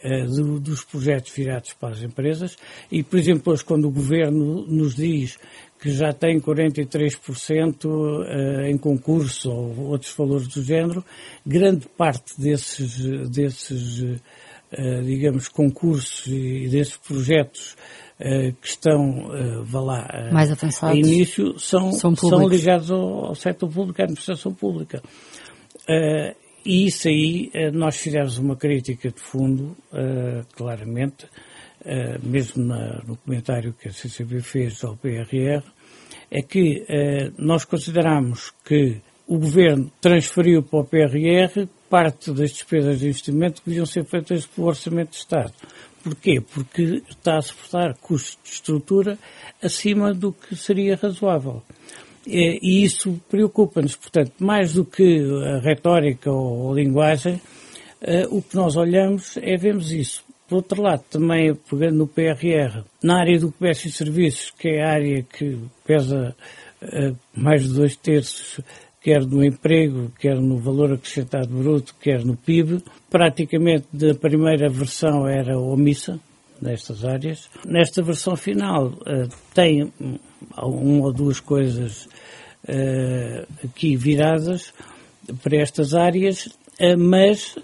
eh, 0.00 0.24
do, 0.24 0.60
dos 0.60 0.84
projetos 0.84 1.32
virados 1.32 1.72
para 1.72 1.94
as 1.94 2.02
empresas. 2.02 2.56
E, 2.92 3.02
por 3.02 3.18
exemplo, 3.18 3.52
hoje, 3.52 3.64
quando 3.64 3.88
o 3.88 3.90
Governo 3.90 4.64
nos 4.68 4.94
diz 4.94 5.36
que 5.80 5.90
já 5.90 6.12
tem 6.12 6.40
43% 6.40 8.24
eh, 8.26 8.70
em 8.70 8.78
concurso 8.78 9.50
ou 9.50 9.86
outros 9.86 10.14
valores 10.14 10.46
do 10.46 10.62
género, 10.62 11.04
grande 11.44 11.88
parte 11.88 12.40
desses, 12.40 13.28
desses 13.30 14.20
eh, 14.76 15.02
digamos, 15.02 15.46
concursos 15.46 16.26
e 16.26 16.68
desses 16.68 16.96
projetos 16.96 17.76
que 18.18 18.68
estão, 18.68 19.34
eh, 19.34 19.60
vá 19.64 19.80
lá, 19.80 20.08
eh, 20.12 20.30
Mais 20.32 20.50
avançados. 20.50 20.96
a 20.96 20.98
início, 20.98 21.58
são, 21.58 21.92
São 21.92 22.14
são, 22.14 22.48
ligados 22.48 22.90
ao, 22.90 23.26
ao 23.26 23.34
setor 23.34 23.68
público, 23.68 24.00
à 24.00 24.04
administração 24.04 24.54
pública. 24.54 25.02
Eh, 25.88 26.34
e 26.64 26.86
isso 26.86 27.08
aí, 27.08 27.50
eh, 27.52 27.70
nós 27.70 27.96
fizemos 27.96 28.38
uma 28.38 28.56
crítica 28.56 29.10
de 29.10 29.20
fundo, 29.20 29.76
eh, 29.92 30.42
claramente, 30.54 31.26
eh, 31.84 32.18
mesmo 32.22 32.64
no 33.06 33.16
comentário 33.16 33.74
que 33.74 33.88
a 33.88 33.92
CCB 33.92 34.40
fez 34.40 34.82
ao 34.84 34.96
PRR, 34.96 35.62
é 36.30 36.40
que 36.40 36.84
eh, 36.88 37.30
nós 37.36 37.64
consideramos 37.64 38.52
que 38.64 39.00
o 39.26 39.38
Governo 39.38 39.90
transferiu 40.00 40.62
para 40.62 40.80
o 40.80 40.84
PRR 40.84 41.68
parte 41.90 42.32
das 42.32 42.52
despesas 42.52 43.00
de 43.00 43.06
investimento 43.06 43.62
que 43.62 43.68
deviam 43.68 43.86
ser 43.86 44.04
feitas 44.04 44.46
pelo 44.46 44.66
Orçamento 44.68 45.10
de 45.10 45.16
Estado. 45.16 45.52
Porquê? 46.04 46.38
Porque 46.38 47.02
está 47.08 47.38
a 47.38 47.42
suportar 47.42 47.94
custos 47.94 48.38
de 48.44 48.50
estrutura 48.50 49.18
acima 49.62 50.12
do 50.12 50.34
que 50.34 50.54
seria 50.54 50.96
razoável. 50.96 51.62
E 52.26 52.84
isso 52.84 53.18
preocupa-nos, 53.28 53.96
portanto, 53.96 54.32
mais 54.38 54.74
do 54.74 54.84
que 54.84 55.20
a 55.46 55.60
retórica 55.60 56.30
ou 56.30 56.72
a 56.72 56.74
linguagem, 56.74 57.40
eh, 58.02 58.26
o 58.30 58.42
que 58.42 58.54
nós 58.54 58.76
olhamos 58.76 59.38
é 59.38 59.56
vemos 59.56 59.92
isso. 59.92 60.22
Por 60.46 60.56
outro 60.56 60.82
lado, 60.82 61.02
também 61.10 61.54
pegando 61.54 61.96
no 61.96 62.06
PRR, 62.06 62.84
na 63.02 63.20
área 63.20 63.38
do 63.38 63.50
comércio 63.52 63.88
e 63.88 63.92
serviços, 63.92 64.50
que 64.50 64.68
é 64.68 64.84
a 64.84 64.92
área 64.92 65.22
que 65.22 65.58
pesa 65.86 66.36
eh, 66.82 67.12
mais 67.34 67.66
de 67.66 67.74
dois 67.74 67.96
terços, 67.96 68.60
quer 69.04 69.20
no 69.26 69.44
emprego, 69.44 70.10
quer 70.18 70.40
no 70.40 70.56
valor 70.56 70.94
acrescentado 70.94 71.48
bruto, 71.48 71.94
quer 72.00 72.24
no 72.24 72.38
PIB, 72.38 72.82
praticamente 73.10 73.86
da 73.92 74.14
primeira 74.14 74.66
versão 74.70 75.28
era 75.28 75.58
omissa 75.58 76.18
nestas 76.58 77.04
áreas. 77.04 77.50
Nesta 77.66 78.02
versão 78.02 78.34
final 78.34 78.94
eh, 79.06 79.28
tem 79.52 79.92
uma 80.56 81.04
ou 81.04 81.12
duas 81.12 81.38
coisas 81.38 82.08
eh, 82.66 83.44
aqui 83.62 83.94
viradas 83.94 84.72
para 85.42 85.58
estas 85.58 85.92
áreas, 85.92 86.48
eh, 86.80 86.96
mas 86.96 87.56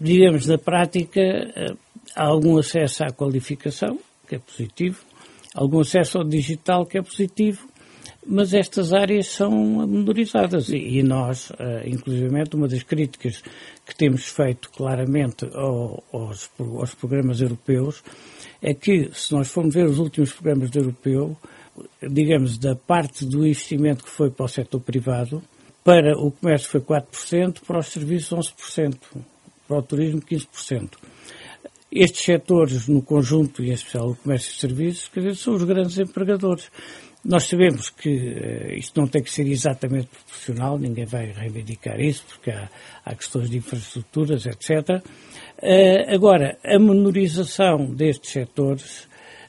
digamos, 0.00 0.48
na 0.48 0.58
prática, 0.58 1.20
há 2.16 2.24
algum 2.24 2.58
acesso 2.58 3.04
à 3.04 3.12
qualificação, 3.12 4.00
que 4.28 4.34
é 4.34 4.38
positivo, 4.40 4.98
algum 5.54 5.78
acesso 5.78 6.18
ao 6.18 6.24
digital, 6.24 6.84
que 6.84 6.98
é 6.98 7.02
positivo, 7.02 7.68
mas 8.26 8.54
estas 8.54 8.92
áreas 8.92 9.28
são 9.28 9.50
menorizadas 9.86 10.68
e, 10.68 11.02
nós, 11.02 11.52
eh, 11.58 11.84
inclusivamente, 11.86 12.56
uma 12.56 12.68
das 12.68 12.82
críticas 12.82 13.42
que 13.86 13.94
temos 13.94 14.26
feito 14.26 14.70
claramente 14.70 15.44
ao- 15.52 16.02
aos, 16.12 16.50
aos 16.58 16.94
programas 16.94 17.40
europeus 17.40 18.02
é 18.62 18.72
que, 18.72 19.10
se 19.12 19.32
nós 19.32 19.48
formos 19.48 19.74
ver 19.74 19.86
os 19.86 19.98
últimos 19.98 20.32
programas 20.32 20.70
do 20.70 20.78
europeu, 20.78 21.36
digamos, 22.02 22.56
da 22.56 22.74
parte 22.74 23.24
do 23.26 23.46
investimento 23.46 24.04
que 24.04 24.10
foi 24.10 24.30
para 24.30 24.46
o 24.46 24.48
setor 24.48 24.80
privado, 24.80 25.42
para 25.82 26.16
o 26.18 26.30
comércio 26.30 26.70
foi 26.70 26.80
4%, 26.80 27.60
para 27.66 27.78
os 27.78 27.88
serviços 27.88 28.32
11%, 28.32 28.98
para 29.68 29.78
o 29.78 29.82
turismo 29.82 30.22
15%. 30.22 30.98
Estes 31.92 32.24
setores, 32.24 32.88
no 32.88 33.02
conjunto, 33.02 33.62
e 33.62 33.70
em 33.70 33.74
especial 33.74 34.10
o 34.10 34.16
comércio 34.16 34.50
e 34.50 34.58
serviços, 34.58 35.08
quer 35.08 35.20
dizer, 35.20 35.36
são 35.36 35.54
os 35.54 35.62
grandes 35.62 35.98
empregadores. 35.98 36.70
Nós 37.24 37.44
sabemos 37.44 37.88
que 37.88 38.10
uh, 38.10 38.74
isto 38.74 39.00
não 39.00 39.08
tem 39.08 39.22
que 39.22 39.30
ser 39.30 39.46
exatamente 39.46 40.08
proporcional, 40.08 40.78
ninguém 40.78 41.06
vai 41.06 41.32
reivindicar 41.32 41.98
isso, 41.98 42.22
porque 42.28 42.50
há, 42.50 42.68
há 43.02 43.14
questões 43.14 43.48
de 43.48 43.56
infraestruturas, 43.56 44.44
etc. 44.44 45.02
Uh, 45.62 46.14
agora, 46.14 46.58
a 46.62 46.78
menorização 46.78 47.86
destes 47.86 48.30
setores, 48.30 49.08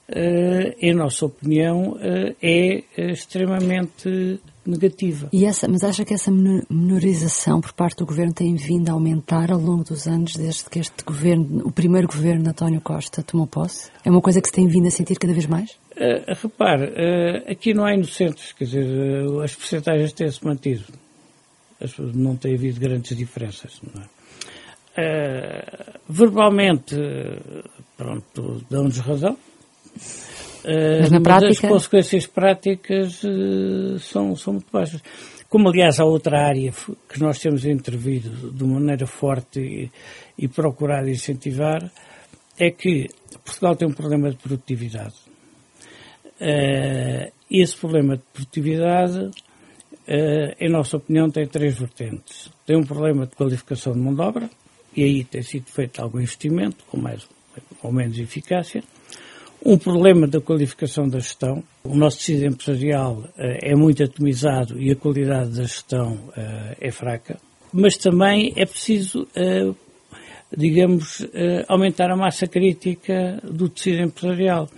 uh, 0.10 0.74
em 0.80 0.94
nossa 0.94 1.26
opinião, 1.26 1.98
é 2.42 2.84
extremamente 2.98 4.40
negativa. 4.70 5.30
E 5.32 5.46
essa, 5.46 5.68
mas 5.68 5.84
acha 5.84 6.04
que 6.04 6.14
essa 6.14 6.32
menorização 6.32 7.62
por 7.62 7.74
parte 7.74 7.98
do 7.98 8.06
governo 8.06 8.34
tem 8.34 8.56
vindo 8.56 8.90
a 8.90 8.94
aumentar 8.94 9.52
ao 9.52 9.60
longo 9.60 9.84
dos 9.84 10.08
anos, 10.08 10.36
desde 10.36 10.70
que 10.70 10.80
este 10.80 11.04
governo, 11.04 11.66
o 11.66 11.72
primeiro 11.72 12.08
governo 12.08 12.44
de 12.44 12.50
António 12.50 12.82
Costa, 12.82 13.24
tomou 13.24 13.48
posse? 13.48 13.90
É 14.04 14.10
uma 14.10 14.22
coisa 14.22 14.42
que 14.42 14.48
se 14.48 14.54
tem 14.54 14.68
vindo 14.68 14.88
a 14.88 14.92
sentir 14.92 15.18
cada 15.18 15.34
vez 15.34 15.46
mais? 15.46 15.72
Uh, 15.96 16.34
repare, 16.42 16.86
uh, 16.86 17.52
aqui 17.52 17.74
não 17.74 17.86
há 17.86 17.94
inocentes, 17.94 18.52
quer 18.54 18.66
dizer, 18.66 18.86
uh, 18.86 19.42
as 19.42 19.56
percentagens 19.56 20.12
têm-se 20.14 20.44
mantido. 20.46 20.84
Não 22.14 22.36
tem 22.36 22.56
havido 22.56 22.80
grandes 22.80 23.16
diferenças. 23.16 23.82
É? 24.98 26.00
verbalmente, 26.08 26.96
pronto, 27.98 28.64
dão-nos 28.70 28.98
razão. 29.00 29.38
Mas 31.02 31.12
na 31.12 31.22
prática... 31.22 31.52
as 31.52 31.60
consequências 31.60 32.28
práticas 32.28 33.22
são, 34.02 34.36
são 34.36 34.54
muito 34.54 34.72
baixas. 34.72 35.02
Como, 35.50 35.70
aliás, 35.70 36.00
há 36.00 36.06
outra 36.06 36.48
área 36.48 36.72
que 37.08 37.20
nós 37.20 37.40
temos 37.40 37.66
intervido 37.66 38.52
de 38.52 38.64
maneira 38.64 39.06
forte 39.06 39.60
e, 39.60 39.92
e 40.38 40.48
procurado 40.48 41.10
incentivar, 41.10 41.90
é 42.58 42.72
que 42.72 43.08
Portugal 43.44 43.76
tem 43.76 43.88
um 43.88 43.94
problema 43.94 44.30
de 44.30 44.38
produtividade 44.38 45.16
Uh, 46.36 47.32
esse 47.50 47.78
problema 47.78 48.18
de 48.18 48.24
produtividade, 48.34 49.20
uh, 49.20 50.56
em 50.60 50.70
nossa 50.70 50.98
opinião, 50.98 51.30
tem 51.30 51.48
três 51.48 51.80
vertentes. 51.80 52.52
Tem 52.66 52.78
um 52.78 52.84
problema 52.84 53.26
de 53.26 53.36
qualificação 53.36 53.94
de 53.94 54.00
mão 54.00 54.14
de 54.14 54.22
obra, 54.22 54.50
e 54.96 55.04
aí 55.04 55.24
tem 55.24 55.42
sido 55.42 55.70
feito 55.72 56.02
algum 56.02 56.20
investimento, 56.20 56.84
com 56.90 56.98
mais 56.98 57.28
ou 57.82 57.92
menos 57.92 58.20
eficácia. 58.20 58.84
Um 59.66 59.78
problema 59.78 60.28
da 60.28 60.40
qualificação 60.40 61.10
da 61.10 61.20
gestão. 61.20 61.64
O 61.84 61.96
nosso 61.96 62.18
tecido 62.18 62.46
empresarial 62.46 63.14
uh, 63.14 63.32
é 63.38 63.76
muito 63.76 64.04
atomizado 64.04 64.80
e 64.80 64.92
a 64.92 64.96
qualidade 64.96 65.56
da 65.56 65.64
gestão 65.64 66.20
é 66.80 66.92
fraca. 66.92 67.40
Mas 67.74 67.98
também 67.98 68.54
é 68.56 68.66
preciso 68.66 69.28
digamos, 70.56 71.28
aumentar 71.68 72.10
a 72.10 72.16
massa 72.16 72.48
crítica 72.48 73.42
do 73.44 73.68
tecido 73.68 74.04
empresarial. 74.04 74.70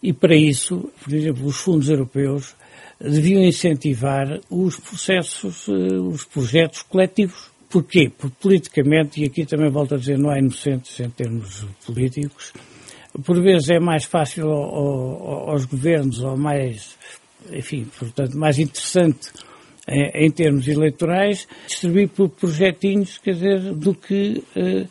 E 0.00 0.12
para 0.12 0.36
isso, 0.36 0.92
por 1.02 1.12
exemplo, 1.12 1.46
os 1.46 1.56
fundos 1.56 1.88
europeus 1.88 2.54
deviam 3.00 3.42
incentivar 3.42 4.40
os 4.50 4.76
processos, 4.76 5.66
eh, 5.68 5.94
os 5.98 6.24
projetos 6.24 6.82
coletivos. 6.82 7.50
Porquê? 7.68 8.10
Porque 8.16 8.36
politicamente, 8.40 9.20
e 9.20 9.24
aqui 9.24 9.44
também 9.44 9.70
volto 9.70 9.94
a 9.94 9.98
dizer, 9.98 10.18
não 10.18 10.30
há 10.30 10.38
inocentes 10.38 11.00
em 11.00 11.10
termos 11.10 11.66
políticos, 11.84 12.52
por 13.22 13.40
vezes 13.42 13.70
é 13.70 13.78
mais 13.78 14.04
fácil 14.04 14.50
aos 14.50 15.64
governos, 15.64 16.20
ou 16.22 16.36
mais, 16.36 16.96
enfim, 17.52 17.86
portanto, 17.98 18.36
mais 18.36 18.58
interessante 18.58 19.30
em, 19.86 20.30
termos 20.30 20.66
eleitorais, 20.66 21.46
distribuir 21.66 22.08
por 22.08 22.30
projetinhos, 22.30 23.18
quer 23.18 23.34
dizer, 23.34 23.60
do 23.74 23.94
que 23.94 24.42
uh, 24.56 24.88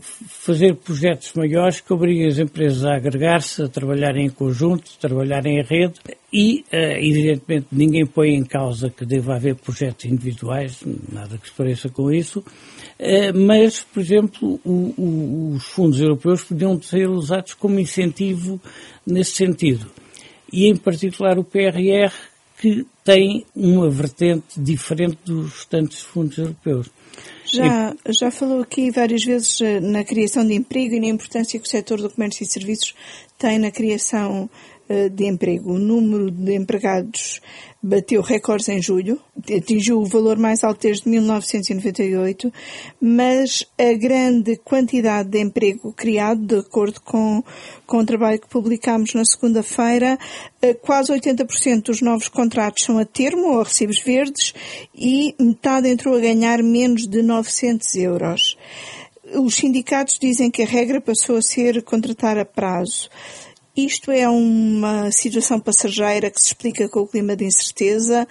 fazer 0.00 0.76
projetos 0.76 1.32
maiores 1.32 1.80
que 1.80 1.92
obriguem 1.92 2.28
as 2.28 2.38
empresas 2.38 2.84
a 2.84 2.94
agregar-se, 2.94 3.62
a 3.62 3.68
trabalharem 3.68 4.26
em 4.26 4.30
conjunto, 4.30 4.92
a 4.96 5.00
trabalharem 5.00 5.58
em 5.58 5.62
rede 5.62 5.94
e, 6.32 6.64
uh, 6.72 6.76
evidentemente, 7.00 7.66
ninguém 7.72 8.06
põe 8.06 8.34
em 8.34 8.44
causa 8.44 8.88
que 8.88 9.04
deva 9.04 9.34
haver 9.34 9.56
projetos 9.56 10.04
individuais, 10.04 10.82
nada 11.12 11.36
que 11.36 11.48
se 11.48 11.54
pareça 11.54 11.88
com 11.88 12.12
isso, 12.12 12.44
mas, 13.34 13.82
por 13.82 14.00
exemplo, 14.00 14.60
o, 14.64 14.94
o, 14.96 15.52
os 15.56 15.64
fundos 15.64 16.00
europeus 16.00 16.42
podiam 16.42 16.80
ser 16.80 17.08
usados 17.08 17.54
como 17.54 17.80
incentivo 17.80 18.60
nesse 19.06 19.32
sentido. 19.32 19.90
E, 20.52 20.68
em 20.68 20.76
particular, 20.76 21.38
o 21.38 21.44
PRR, 21.44 22.12
que 22.58 22.86
tem 23.02 23.44
uma 23.54 23.90
vertente 23.90 24.58
diferente 24.58 25.18
dos 25.24 25.52
restantes 25.52 26.00
fundos 26.00 26.38
europeus. 26.38 26.90
Já, 27.44 27.94
já 28.08 28.30
falou 28.30 28.60
aqui 28.62 28.90
várias 28.90 29.22
vezes 29.22 29.60
eh, 29.60 29.78
na 29.78 30.02
criação 30.02 30.46
de 30.46 30.54
emprego 30.54 30.94
e 30.94 31.00
na 31.00 31.06
importância 31.06 31.60
que 31.60 31.66
o 31.66 31.70
setor 31.70 32.00
do 32.00 32.10
comércio 32.10 32.42
e 32.42 32.46
serviços 32.46 32.94
tem 33.38 33.58
na 33.58 33.70
criação 33.70 34.48
eh, 34.48 34.73
de 35.12 35.26
emprego. 35.26 35.72
O 35.72 35.78
número 35.78 36.30
de 36.30 36.54
empregados 36.54 37.40
bateu 37.86 38.22
recordes 38.22 38.66
em 38.70 38.80
julho, 38.80 39.20
atingiu 39.54 40.00
o 40.00 40.06
valor 40.06 40.38
mais 40.38 40.64
alto 40.64 40.80
desde 40.80 41.06
1998, 41.06 42.50
mas 42.98 43.66
a 43.78 43.92
grande 43.92 44.56
quantidade 44.56 45.28
de 45.28 45.38
emprego 45.38 45.92
criado, 45.92 46.46
de 46.46 46.58
acordo 46.60 46.98
com, 47.02 47.44
com 47.86 47.98
o 47.98 48.06
trabalho 48.06 48.40
que 48.40 48.48
publicámos 48.48 49.12
na 49.12 49.22
segunda-feira, 49.26 50.18
eh, 50.62 50.72
quase 50.72 51.12
80% 51.12 51.82
dos 51.82 52.00
novos 52.00 52.28
contratos 52.28 52.84
são 52.84 52.98
a 52.98 53.04
termo 53.04 53.48
ou 53.48 53.60
a 53.60 53.64
recibos 53.64 54.00
verdes 54.00 54.54
e 54.94 55.34
metade 55.38 55.86
entrou 55.86 56.16
a 56.16 56.20
ganhar 56.20 56.62
menos 56.62 57.06
de 57.06 57.20
900 57.20 57.96
euros. 57.96 58.56
Os 59.34 59.56
sindicatos 59.56 60.18
dizem 60.18 60.50
que 60.50 60.62
a 60.62 60.66
regra 60.66 61.02
passou 61.02 61.36
a 61.36 61.42
ser 61.42 61.82
contratar 61.82 62.38
a 62.38 62.46
prazo. 62.46 63.10
Isto 63.76 64.12
é 64.12 64.28
uma 64.28 65.10
situação 65.10 65.58
passageira 65.58 66.30
que 66.30 66.40
se 66.40 66.48
explica 66.48 66.88
com 66.88 67.00
o 67.00 67.08
clima 67.08 67.34
de 67.34 67.44
incerteza 67.44 68.26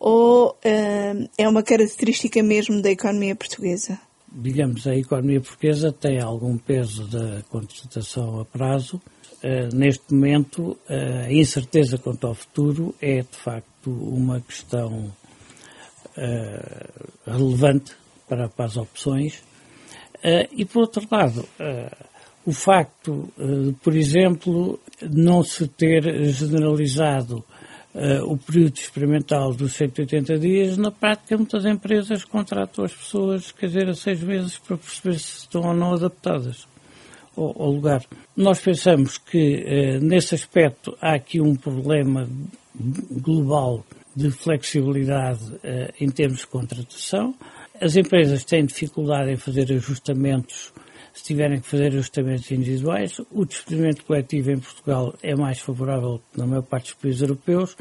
ou 0.00 0.52
uh, 0.52 1.28
é 1.36 1.46
uma 1.46 1.62
característica 1.62 2.42
mesmo 2.42 2.80
da 2.80 2.90
economia 2.90 3.36
portuguesa? 3.36 3.98
Digamos, 4.32 4.86
a 4.86 4.96
economia 4.96 5.40
portuguesa 5.40 5.92
tem 5.92 6.18
algum 6.18 6.56
peso 6.56 7.06
da 7.08 7.42
contratação 7.50 8.40
a 8.40 8.44
prazo. 8.46 9.00
Uh, 9.44 9.74
neste 9.74 10.14
momento, 10.14 10.78
uh, 10.88 11.26
a 11.26 11.32
incerteza 11.32 11.98
quanto 11.98 12.26
ao 12.26 12.34
futuro 12.34 12.94
é, 12.98 13.20
de 13.20 13.36
facto, 13.36 13.90
uma 13.90 14.40
questão 14.40 15.12
relevante 17.26 17.92
para, 18.26 18.48
para 18.48 18.64
as 18.64 18.78
opções. 18.78 19.42
e, 20.50 20.64
por 20.64 20.80
outro 20.80 21.06
lado, 21.10 21.46
o 22.46 22.52
facto, 22.52 23.28
uh, 23.36 23.72
por 23.82 23.94
exemplo, 23.96 24.78
não 25.02 25.42
se 25.42 25.66
ter 25.66 26.04
generalizado 26.26 27.44
uh, 27.92 28.24
o 28.24 28.38
período 28.38 28.76
experimental 28.76 29.52
dos 29.52 29.74
180 29.74 30.38
dias, 30.38 30.76
na 30.76 30.92
prática 30.92 31.36
muitas 31.36 31.66
empresas 31.66 32.24
contratam 32.24 32.84
as 32.84 32.94
pessoas, 32.94 33.50
quer 33.50 33.66
dizer, 33.66 33.88
a 33.88 33.94
seis 33.94 34.22
meses 34.22 34.58
para 34.58 34.76
perceber 34.76 35.18
se 35.18 35.38
estão 35.40 35.62
ou 35.62 35.74
não 35.74 35.94
adaptadas 35.94 36.68
ao, 37.36 37.68
lugar. 37.68 38.02
Nós 38.36 38.60
pensamos 38.60 39.18
que, 39.18 39.64
uh, 39.64 40.04
nesse 40.04 40.36
aspecto, 40.36 40.96
há 41.02 41.14
aqui 41.14 41.40
um 41.40 41.56
problema 41.56 42.28
global 43.10 43.84
de 44.14 44.30
flexibilidade 44.30 45.42
em 46.00 46.08
termos 46.10 46.40
de 46.40 46.46
contratação. 46.46 47.34
As 47.78 47.96
empresas 47.96 48.44
têm 48.44 48.64
dificuldade 48.64 49.30
em 49.30 49.36
fazer 49.36 49.70
ajustamentos 49.72 50.72
se 51.16 51.24
tiverem 51.24 51.58
que 51.58 51.66
fazer 51.66 51.86
ajustamentos 51.86 52.50
individuais. 52.50 53.18
O 53.30 53.46
despedimento 53.46 54.04
coletivo 54.04 54.50
em 54.50 54.58
Portugal 54.58 55.14
é 55.22 55.34
mais 55.34 55.58
favorável 55.58 56.20
que 56.30 56.38
na 56.38 56.46
maior 56.46 56.62
parte 56.62 56.92
dos 56.92 57.00
países 57.00 57.22
europeus, 57.22 57.74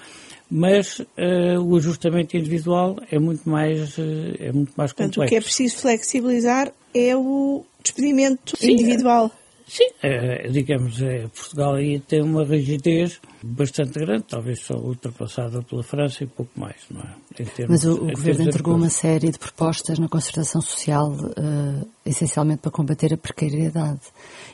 mas 0.50 1.00
uh, 1.00 1.60
o 1.62 1.76
ajustamento 1.76 2.38
individual 2.38 2.98
é 3.12 3.20
muito 3.20 3.48
mais, 3.50 3.98
uh, 3.98 4.02
é 4.40 4.54
muito 4.54 4.72
mais 4.78 4.94
complexo. 4.94 5.20
Portanto, 5.20 5.22
o 5.22 5.28
que 5.28 5.36
é 5.36 5.42
preciso 5.42 5.78
flexibilizar 5.80 6.72
é 6.94 7.14
o 7.14 7.66
despedimento 7.84 8.58
Sim, 8.58 8.72
individual. 8.72 9.30
Sim, 9.68 9.90
é, 10.04 10.48
digamos, 10.48 11.02
é, 11.02 11.28
Portugal 11.28 11.74
aí 11.74 12.00
tem 12.00 12.22
uma 12.22 12.46
rigidez 12.46 13.20
bastante 13.42 13.98
grande, 13.98 14.26
talvez 14.30 14.62
só 14.62 14.76
ultrapassada 14.76 15.64
pela 15.64 15.82
França 15.82 16.24
e 16.24 16.28
pouco 16.28 16.52
mais, 16.56 16.76
não 16.90 17.02
é? 17.02 17.44
Termos, 17.44 17.70
Mas 17.70 17.84
o, 17.84 17.96
o 17.96 18.12
Governo 18.12 18.44
entregou 18.44 18.76
uma 18.76 18.90
série 18.90 19.32
de 19.32 19.40
propostas 19.40 19.98
na 19.98 20.08
concertação 20.08 20.62
social, 20.62 21.12
uh, 21.12 21.88
essencialmente 22.06 22.62
para 22.62 22.72
combater 22.72 23.14
a 23.14 23.18
precariedade. 23.18 24.02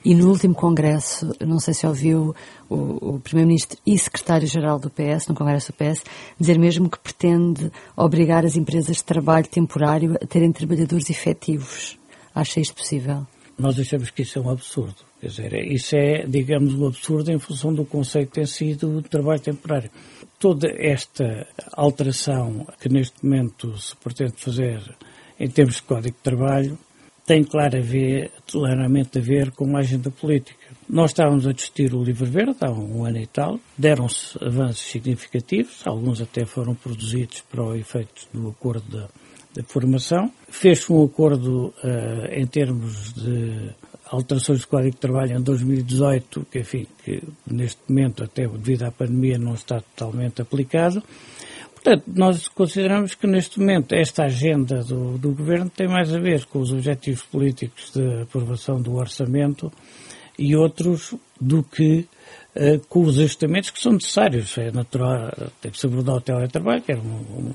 E 0.03 0.15
no 0.15 0.29
último 0.29 0.55
Congresso, 0.55 1.35
não 1.45 1.59
sei 1.59 1.73
se 1.73 1.85
ouviu 1.85 2.33
o, 2.69 3.15
o 3.15 3.19
Primeiro-Ministro 3.19 3.77
e 3.85 3.99
Secretário-Geral 3.99 4.79
do 4.79 4.89
PS, 4.89 5.27
no 5.27 5.35
Congresso 5.35 5.73
do 5.73 5.75
PS, 5.75 6.03
dizer 6.39 6.57
mesmo 6.57 6.89
que 6.89 6.97
pretende 6.97 7.69
obrigar 7.95 8.45
as 8.45 8.55
empresas 8.55 8.97
de 8.97 9.03
trabalho 9.03 9.47
temporário 9.47 10.15
a 10.21 10.25
terem 10.25 10.51
trabalhadores 10.51 11.09
efetivos. 11.09 11.99
Acha 12.33 12.61
isto 12.61 12.73
possível? 12.73 13.27
Nós 13.57 13.79
achamos 13.79 14.09
que 14.09 14.23
isso 14.23 14.39
é 14.39 14.41
um 14.41 14.49
absurdo. 14.49 14.95
Quer 15.19 15.27
dizer, 15.27 15.53
isso 15.71 15.95
é, 15.95 16.25
digamos, 16.25 16.73
um 16.73 16.87
absurdo 16.87 17.31
em 17.31 17.37
função 17.37 17.73
do 17.73 17.85
conceito 17.85 18.39
em 18.39 18.45
si 18.45 18.73
do 18.73 19.01
trabalho 19.03 19.39
temporário. 19.39 19.91
Toda 20.39 20.67
esta 20.75 21.47
alteração 21.73 22.65
que 22.79 22.89
neste 22.89 23.23
momento 23.23 23.77
se 23.77 23.95
pretende 23.97 24.33
fazer 24.37 24.81
em 25.39 25.49
termos 25.49 25.75
de 25.75 25.83
Código 25.83 26.15
de 26.15 26.23
Trabalho 26.23 26.77
tem 27.25 27.43
claro 27.43 27.77
a 27.77 27.81
ver, 27.81 28.31
claramente 28.51 29.19
a 29.19 29.21
ver 29.21 29.51
com 29.51 29.77
a 29.77 29.79
agenda 29.79 30.09
política. 30.09 30.59
Nós 30.89 31.11
estávamos 31.11 31.47
a 31.47 31.53
discutir 31.53 31.93
o 31.93 32.03
livro 32.03 32.25
verde 32.25 32.57
há 32.61 32.71
um 32.71 33.05
ano 33.05 33.19
e 33.19 33.27
tal, 33.27 33.59
deram-se 33.77 34.37
avanços 34.43 34.81
significativos, 34.81 35.85
alguns 35.85 36.19
até 36.19 36.45
foram 36.45 36.75
produzidos 36.75 37.41
para 37.49 37.63
o 37.63 37.75
efeito 37.75 38.27
do 38.33 38.49
acordo 38.49 38.83
da, 38.91 39.09
da 39.55 39.63
formação. 39.63 40.31
Fez-se 40.49 40.91
um 40.91 41.03
acordo 41.03 41.73
uh, 41.83 42.25
em 42.31 42.45
termos 42.45 43.13
de 43.13 43.71
alterações 44.05 44.61
do 44.61 44.67
Código 44.67 44.91
de 44.91 44.97
Trabalho 44.97 45.37
em 45.37 45.41
2018, 45.41 46.47
que, 46.51 46.59
enfim, 46.59 46.85
que 47.03 47.23
neste 47.49 47.79
momento, 47.87 48.23
até 48.23 48.47
devido 48.47 48.83
à 48.83 48.91
pandemia, 48.91 49.37
não 49.37 49.53
está 49.53 49.79
totalmente 49.79 50.41
aplicado. 50.41 51.01
Portanto, 51.73 52.03
nós 52.13 52.47
consideramos 52.47 53.15
que 53.15 53.25
neste 53.25 53.59
momento 53.59 53.93
esta 53.93 54.25
agenda 54.25 54.83
do, 54.83 55.17
do 55.17 55.33
Governo 55.33 55.69
tem 55.69 55.87
mais 55.87 56.13
a 56.13 56.19
ver 56.19 56.45
com 56.45 56.59
os 56.59 56.71
objetivos 56.71 57.23
políticos 57.23 57.91
de 57.91 58.21
aprovação 58.21 58.79
do 58.79 58.95
orçamento 58.95 59.71
e 60.37 60.55
outros 60.55 61.15
do 61.39 61.63
que 61.63 62.07
uh, 62.55 62.79
com 62.87 63.01
os 63.01 63.17
ajustamentos 63.17 63.71
que 63.71 63.81
são 63.81 63.93
necessários. 63.93 64.55
É 64.57 64.71
natural, 64.71 65.31
tem 65.59 65.71
que 65.71 65.79
se 65.79 65.87
abordar 65.87 66.17
o 66.17 66.21
teletrabalho, 66.21 66.81
que 66.83 66.91
era 66.91 67.01
um, 67.01 67.03
um, 67.05 67.53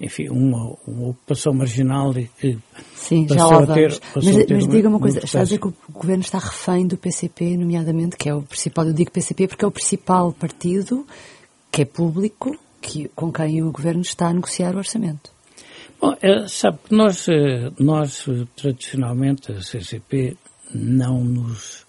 enfim, 0.00 0.28
uma, 0.30 0.74
uma, 0.86 1.08
ocupação 1.08 1.52
marginal 1.52 2.16
e 2.16 2.28
que 2.38 2.58
Sim, 2.94 3.26
já 3.28 3.44
lá 3.44 3.60
vamos. 3.60 4.00
mas, 4.16 4.24
mas 4.24 4.66
diga 4.66 4.88
uma 4.88 4.98
coisa, 4.98 5.18
está 5.18 5.40
a 5.40 5.44
dizer 5.44 5.58
que 5.58 5.68
o 5.68 5.74
Governo 5.90 6.22
está 6.22 6.38
refém 6.38 6.86
do 6.86 6.96
PCP, 6.96 7.56
nomeadamente, 7.56 8.16
que 8.16 8.28
é 8.28 8.34
o 8.34 8.42
principal, 8.42 8.86
eu 8.86 8.94
digo 8.94 9.10
PCP 9.10 9.48
porque 9.48 9.64
é 9.64 9.68
o 9.68 9.70
principal 9.70 10.32
partido 10.32 11.06
que 11.70 11.82
é 11.82 11.84
público, 11.84 12.58
que, 12.80 13.08
com 13.14 13.30
quem 13.30 13.62
o 13.62 13.70
Governo 13.70 14.00
está 14.00 14.28
a 14.28 14.32
negociar 14.32 14.74
o 14.74 14.78
orçamento. 14.78 15.30
Bom, 16.00 16.16
é, 16.22 16.48
sabe 16.48 16.78
que 16.88 16.94
nós, 16.94 17.28
eh, 17.28 17.70
nós, 17.78 18.26
tradicionalmente, 18.56 19.52
a 19.52 19.60
CCP, 19.60 20.36
não 20.74 21.22
nos 21.22 21.86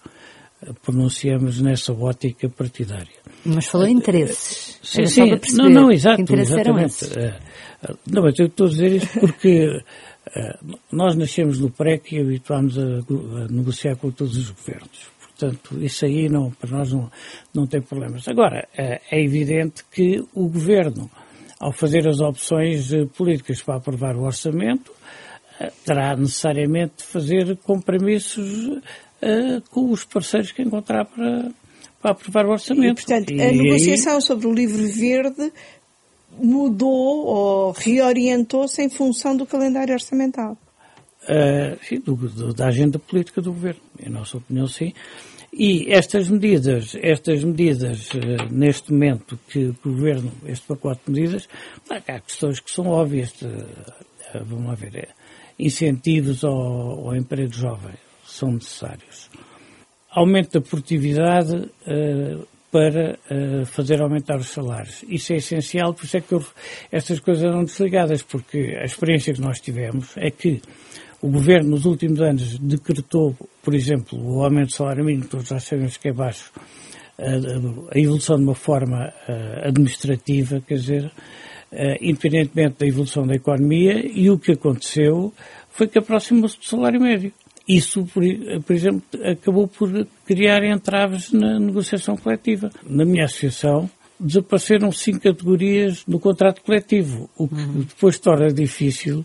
pronunciamos 0.84 1.60
nessa 1.60 1.92
ótica 1.92 2.48
partidária. 2.48 3.22
Mas 3.44 3.66
falou 3.66 3.86
em 3.86 3.96
interesses. 3.96 4.78
Sim, 4.82 5.06
sim. 5.06 5.30
Não, 5.54 5.68
não, 5.68 5.90
exato. 5.90 6.22
Exatamente. 6.22 6.60
eram 6.60 6.78
esses? 6.78 7.12
Não, 8.06 8.22
mas 8.22 8.38
eu 8.38 8.46
estou 8.46 8.66
a 8.66 8.70
dizer 8.70 8.92
isto 8.92 9.20
porque 9.20 9.82
nós 10.90 11.16
nascemos 11.16 11.58
no 11.58 11.70
PREC 11.70 12.14
e 12.14 12.20
habituámos 12.20 12.78
a, 12.78 13.00
negociar 13.50 13.96
com 13.96 14.10
todos 14.10 14.36
os 14.36 14.50
governos. 14.50 15.10
Portanto, 15.20 15.82
isso 15.82 16.04
aí 16.04 16.28
não, 16.28 16.50
para 16.50 16.70
nós 16.70 16.92
não, 16.92 17.10
não 17.52 17.66
tem 17.66 17.80
problemas. 17.80 18.28
Agora, 18.28 18.68
é, 18.76 19.00
evidente 19.12 19.84
que 19.90 20.22
o 20.34 20.48
Governo, 20.48 21.10
ao 21.58 21.72
fazer 21.72 22.06
as 22.06 22.20
opções 22.20 22.92
eh, 22.92 23.06
políticas 23.06 23.60
para 23.62 23.76
aprovar 23.76 24.16
o 24.16 24.22
orçamento, 24.22 24.92
eh, 25.58 25.72
terá 25.84 26.14
necessariamente 26.16 26.98
de 26.98 27.04
fazer 27.04 27.56
compromissos 27.56 28.80
uh, 29.22 29.62
com 29.70 29.90
os 29.90 30.04
parceiros 30.04 30.52
que 30.52 30.62
encontrar 30.62 31.04
para, 31.04 31.50
para 32.00 32.10
aprovar 32.10 32.46
o 32.46 32.50
orçamento. 32.50 33.00
E, 33.00 33.06
portanto, 33.06 33.32
a 33.32 33.52
negociação 33.52 34.16
aí... 34.16 34.22
sobre 34.22 34.46
o 34.46 34.52
livro 34.52 34.86
verde 34.88 35.52
mudou 36.40 37.26
ou 37.26 37.72
reorientou-se 37.72 38.82
em 38.82 38.88
função 38.88 39.36
do 39.36 39.46
calendário 39.46 39.94
orçamental. 39.94 40.56
Uh, 41.24 41.78
sim, 41.86 42.00
do, 42.00 42.16
do, 42.16 42.52
da 42.52 42.66
agenda 42.66 42.98
política 42.98 43.40
do 43.40 43.52
governo. 43.52 43.80
Em 44.04 44.10
nossa 44.10 44.38
opinião, 44.38 44.66
sim. 44.66 44.92
E 45.52 45.92
estas 45.92 46.28
medidas, 46.28 46.96
estas 47.00 47.44
medidas, 47.44 48.08
uh, 48.14 48.50
neste 48.50 48.90
momento 48.90 49.38
que 49.48 49.66
o 49.66 49.76
Governo, 49.84 50.32
este 50.46 50.66
pacote 50.66 51.02
de 51.06 51.12
medidas, 51.12 51.48
há 51.90 52.20
questões 52.20 52.58
que 52.58 52.70
são 52.70 52.86
óbvias, 52.86 53.34
de, 53.34 53.46
uh, 53.46 54.44
vamos 54.44 54.80
ver, 54.80 54.96
é, 54.96 55.08
incentivos 55.58 56.42
ao, 56.42 57.06
ao, 57.06 57.14
emprego 57.14 57.52
jovem 57.52 57.92
são 58.32 58.52
necessários. 58.52 59.30
Aumento 60.10 60.52
da 60.52 60.60
produtividade 60.60 61.54
uh, 61.56 62.46
para 62.72 63.18
fazer 63.66 64.00
aumentar 64.00 64.38
os 64.38 64.48
salários. 64.48 65.04
Isso 65.06 65.34
é 65.34 65.36
essencial, 65.36 65.92
por 65.92 66.06
isso 66.06 66.16
é 66.16 66.22
que 66.22 66.32
eu, 66.32 66.42
estas 66.90 67.20
coisas 67.20 67.44
eram 67.44 67.64
desligadas, 67.64 68.22
porque 68.22 68.78
a 68.80 68.84
experiência 68.84 69.34
que 69.34 69.42
nós 69.42 69.60
tivemos 69.60 70.16
é 70.16 70.30
que 70.30 70.62
o 71.20 71.28
Governo, 71.28 71.70
nos 71.70 71.84
últimos 71.84 72.20
anos, 72.22 72.58
decretou, 72.58 73.36
por 73.62 73.74
exemplo, 73.74 74.18
o 74.18 74.42
aumento 74.42 74.68
do 74.68 74.72
salário 74.72 75.04
mínimo, 75.04 75.28
todos 75.28 75.48
já 75.48 75.60
sabemos 75.60 75.98
que 75.98 76.08
é 76.08 76.12
baixo, 76.14 76.50
a, 77.18 77.98
evolução 77.98 78.36
de 78.38 78.42
uma 78.42 78.54
forma 78.54 79.12
administrativa, 79.62 80.60
quer 80.66 80.74
dizer, 80.76 81.12
independentemente 82.00 82.76
da 82.80 82.86
evolução 82.86 83.26
da 83.26 83.34
economia, 83.34 84.02
e 84.04 84.30
o 84.30 84.38
que 84.38 84.52
aconteceu 84.52 85.32
foi 85.70 85.86
que 85.86 85.98
aproximou-se 85.98 86.58
do 86.58 86.64
salário 86.64 87.00
médio. 87.00 87.32
Isso, 87.66 88.04
por, 88.06 88.22
por, 88.66 88.74
exemplo, 88.74 89.02
acabou 89.24 89.68
por 89.68 90.06
criar 90.26 90.64
entraves 90.64 91.32
na 91.32 91.58
negociação 91.58 92.16
coletiva. 92.16 92.70
Na 92.84 93.04
minha 93.04 93.24
associação, 93.24 93.88
desapareceram 94.22 94.92
cinco 94.92 95.20
categorias 95.20 96.04
no 96.06 96.20
contrato 96.20 96.62
coletivo, 96.62 97.28
o 97.36 97.48
que 97.48 97.54
uhum. 97.54 97.80
depois 97.80 98.18
torna 98.18 98.52
difícil 98.52 99.24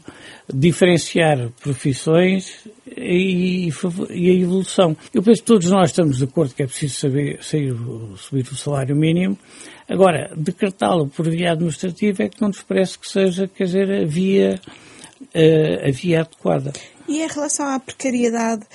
diferenciar 0.52 1.50
profissões 1.62 2.68
e, 2.96 3.70
e, 3.70 4.30
a 4.30 4.34
evolução. 4.34 4.98
Eu 5.14 5.22
penso 5.22 5.42
que 5.42 5.48
todos 5.48 5.70
nós 5.70 5.92
estamos 5.92 6.18
de 6.18 6.24
acordo 6.24 6.56
que 6.56 6.64
é 6.64 6.66
preciso 6.66 6.96
saber, 6.96 7.44
sair, 7.44 7.76
subir 8.18 8.48
o 8.52 8.56
salário 8.56 8.96
mínimo. 8.96 9.38
Agora, 9.88 10.32
decretá-lo 10.36 11.08
por 11.08 11.30
via 11.30 11.52
administrativa 11.52 12.24
é 12.24 12.30
que 12.30 12.42
não 12.42 12.50
nos 12.50 12.64
parece 12.64 12.98
que 12.98 13.08
seja, 13.08 13.48
quer 13.48 13.66
dizer, 13.66 13.92
a 13.92 14.06
via, 14.06 14.60
a, 15.34 15.88
a 15.88 15.92
via 15.92 16.22
adequada. 16.22 16.74
E 17.08 17.22
em 17.22 17.28
relação 17.28 17.68
à 17.68 17.80
precariedade, 17.80 18.66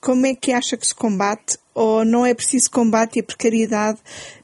como 0.00 0.26
é 0.26 0.34
que 0.34 0.52
acha 0.52 0.76
que 0.76 0.86
se 0.86 0.94
combate? 0.94 1.58
Ou 1.74 2.04
não 2.04 2.26
é 2.26 2.34
preciso 2.34 2.70
combate 2.70 3.16
e 3.16 3.20
a 3.20 3.24
precariedade 3.24 3.98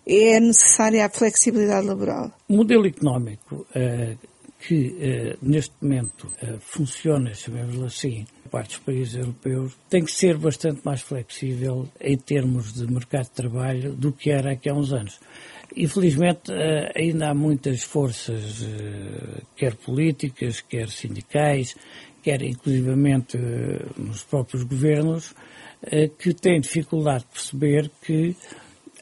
é 0.06 0.38
necessária 0.40 1.04
a 1.04 1.08
flexibilidade 1.08 1.86
laboral? 1.86 2.32
O 2.48 2.56
modelo 2.56 2.86
económico 2.86 3.66
uh, 3.70 4.18
que 4.60 4.86
uh, 4.86 5.38
neste 5.42 5.74
momento 5.80 6.26
uh, 6.42 6.58
funciona, 6.60 7.34
chamemos 7.34 7.82
assim, 7.82 8.24
parte 8.50 8.76
dos 8.76 8.78
países 8.78 9.14
europeus, 9.16 9.72
tem 9.90 10.04
que 10.04 10.12
ser 10.12 10.36
bastante 10.38 10.80
mais 10.84 11.00
flexível 11.00 11.88
em 12.00 12.16
termos 12.16 12.72
de 12.72 12.90
mercado 12.90 13.24
de 13.24 13.30
trabalho 13.32 13.92
do 13.92 14.12
que 14.12 14.30
era 14.30 14.52
aqui 14.52 14.68
há 14.68 14.74
uns 14.74 14.92
anos. 14.92 15.18
Infelizmente, 15.76 16.52
ainda 16.94 17.30
há 17.30 17.34
muitas 17.34 17.82
forças, 17.82 18.64
quer 19.56 19.74
políticas, 19.74 20.60
quer 20.60 20.88
sindicais, 20.88 21.74
quer 22.24 22.42
inclusivamente 22.42 23.38
nos 23.96 24.22
próprios 24.22 24.64
governos, 24.64 25.34
que 26.18 26.32
têm 26.32 26.60
dificuldade 26.60 27.24
de 27.24 27.30
perceber 27.30 27.90
que 28.02 28.34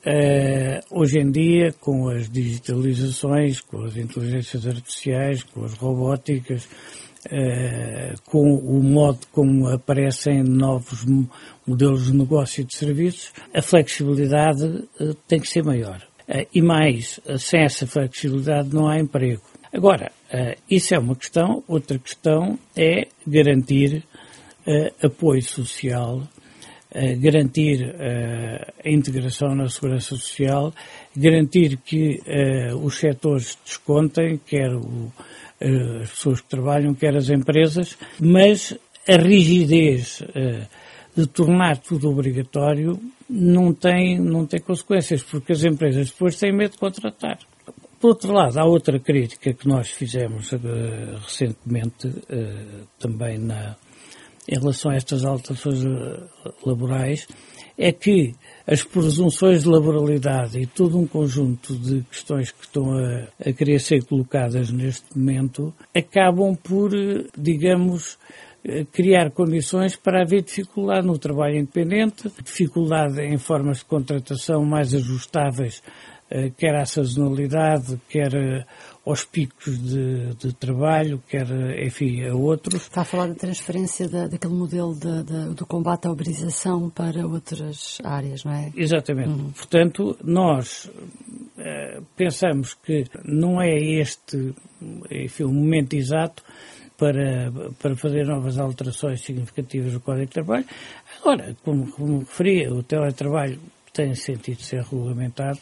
Uh, 0.05 0.83
hoje 0.91 1.21
em 1.21 1.31
dia, 1.31 1.73
com 1.79 2.09
as 2.09 2.29
digitalizações, 2.29 3.61
com 3.61 3.85
as 3.85 3.97
inteligências 3.97 4.67
artificiais, 4.67 5.45
com 5.45 5.65
as 5.65 5.75
robóticas, 5.75 6.69
com 8.27 8.55
o 8.57 8.83
modo 8.83 9.21
como 9.31 9.69
aparecem 9.69 10.43
novos 10.43 11.05
modelos 11.65 12.07
de 12.07 12.17
negócio 12.17 12.63
e 12.63 12.65
de 12.65 12.75
serviços, 12.75 13.33
a 13.55 13.63
flexibilidade 13.63 14.89
tem 15.29 15.39
que 15.39 15.49
ser 15.49 15.63
maior. 15.63 16.03
e 16.53 16.61
mais, 16.61 17.21
sem 17.39 17.63
essa 17.63 17.87
flexibilidade 17.87 18.75
não 18.75 18.89
há 18.89 18.99
emprego. 18.99 19.43
Agora, 19.73 20.11
isso 20.71 20.95
é 20.95 20.99
uma 20.99 21.15
questão. 21.15 21.63
Outra 21.69 21.99
questão 21.99 22.59
é 22.77 23.09
garantir 23.27 24.05
apoio 25.03 25.43
social 25.43 26.23
garantir 27.19 27.87
uh, 27.87 28.73
a 28.85 28.91
integração 28.91 29.55
na 29.55 29.69
segurança 29.69 30.15
social, 30.15 30.73
garantir 31.17 31.79
que 31.79 32.21
uh, 32.21 32.77
os 32.77 32.99
setores 32.99 33.57
descontem, 33.65 34.39
quer 34.45 34.75
o, 34.75 35.11
as 36.03 36.11
pessoas 36.11 36.41
que 36.41 36.49
trabalham, 36.49 36.93
quer 36.93 37.17
as 37.17 37.31
empresas, 37.31 37.97
mas 38.21 38.77
a 39.09 39.17
rigidez 39.17 40.23
de 41.17 41.27
tornar 41.29 41.79
tudo 41.79 42.11
obrigatório 42.11 42.99
não 43.31 43.73
tem, 43.73 44.19
não 44.19 44.45
tem 44.45 44.61
consequências, 44.61 45.23
porque 45.23 45.53
as 45.53 45.63
empresas 45.63 46.11
depois 46.11 46.37
têm 46.37 46.53
medo 46.53 46.73
de 46.73 46.79
contratar. 46.79 47.39
Por 48.03 48.09
outro 48.09 48.33
lado, 48.33 48.59
há 48.59 48.65
outra 48.65 48.99
crítica 48.99 49.55
que 49.55 49.69
nós 49.69 49.89
fizemos 49.89 50.51
recentemente, 51.23 52.13
também 52.99 53.39
na, 53.39 53.77
em 54.49 54.59
relação 54.59 54.91
a 54.91 54.97
estas 54.97 55.25
alterações 55.25 55.85
eh, 55.85 56.51
laborais 56.67 57.29
é 57.79 57.93
que 57.93 58.35
as 58.67 58.83
presunções 58.83 59.63
de 59.63 59.69
laboralidade 59.69 60.59
e 60.59 60.67
todo 60.67 60.99
um 60.99 61.07
conjunto 61.07 61.77
de 61.77 62.03
questões 62.03 62.51
que 62.51 62.65
estão 62.65 62.93
a, 62.93 63.29
a 63.49 63.53
querer 63.53 63.79
ser 63.79 64.05
colocadas 64.05 64.73
neste 64.73 65.17
momento 65.17 65.73
acabam 65.95 66.57
por, 66.57 66.91
digamos, 67.39 68.19
criar 68.93 69.31
condições 69.31 69.97
para 69.97 70.23
haver 70.23 70.43
dificuldade 70.43 71.07
no 71.07 71.19
trabalho 71.19 71.57
independente, 71.57 72.31
dificuldade 72.45 73.21
em 73.21 73.37
formas 73.37 73.79
de 73.79 73.85
contratação 73.87 74.65
mais 74.65 74.95
ajustáveis 74.95 75.83
quer 76.57 76.75
à 76.75 76.87
sazonalidade, 76.87 78.01
quer 78.09 78.67
aos 79.05 79.25
picos 79.25 79.83
de, 79.83 80.35
de, 80.35 80.53
trabalho, 80.53 81.23
quer, 81.29 81.47
enfim, 81.85 82.25
a 82.25 82.35
outros. 82.35 82.83
Está 82.83 83.03
a 83.03 83.05
falar 83.05 83.29
da 83.29 83.35
transferência 83.35 84.09
da, 84.09 84.29
daquele 84.29 84.55
modelo 84.55 84.95
de, 84.95 85.23
de, 85.25 85.55
do 85.55 85.67
combate 85.67 86.07
à 86.07 86.11
uberização 86.13 86.89
para 86.89 87.27
outras 87.27 87.99
áreas, 88.05 88.45
não 88.45 88.53
é? 88.53 88.73
Exatamente. 88.77 89.29
Uhum. 89.29 89.51
Portanto, 89.51 90.17
nós 90.23 90.85
uh, 90.85 92.03
pensamos 92.17 92.75
que 92.75 93.05
não 93.25 93.61
é 93.61 93.77
este 93.77 94.55
enfim, 95.11 95.45
o 95.45 95.53
momento 95.53 95.95
exato 95.95 96.43
para, 96.97 97.51
para 97.81 97.97
fazer 97.97 98.27
novas 98.27 98.59
alterações 98.59 99.23
significativas 99.23 99.93
no 99.93 100.01
Código 100.01 100.27
de 100.27 100.33
Trabalho. 100.33 100.67
Agora, 101.21 101.57
como, 101.65 101.91
como 101.93 102.21
referia, 102.21 102.73
o 102.73 102.83
teletrabalho 102.83 103.59
tem 103.93 104.15
sentido 104.15 104.63
ser 104.63 104.83
regulamentado 104.83 105.59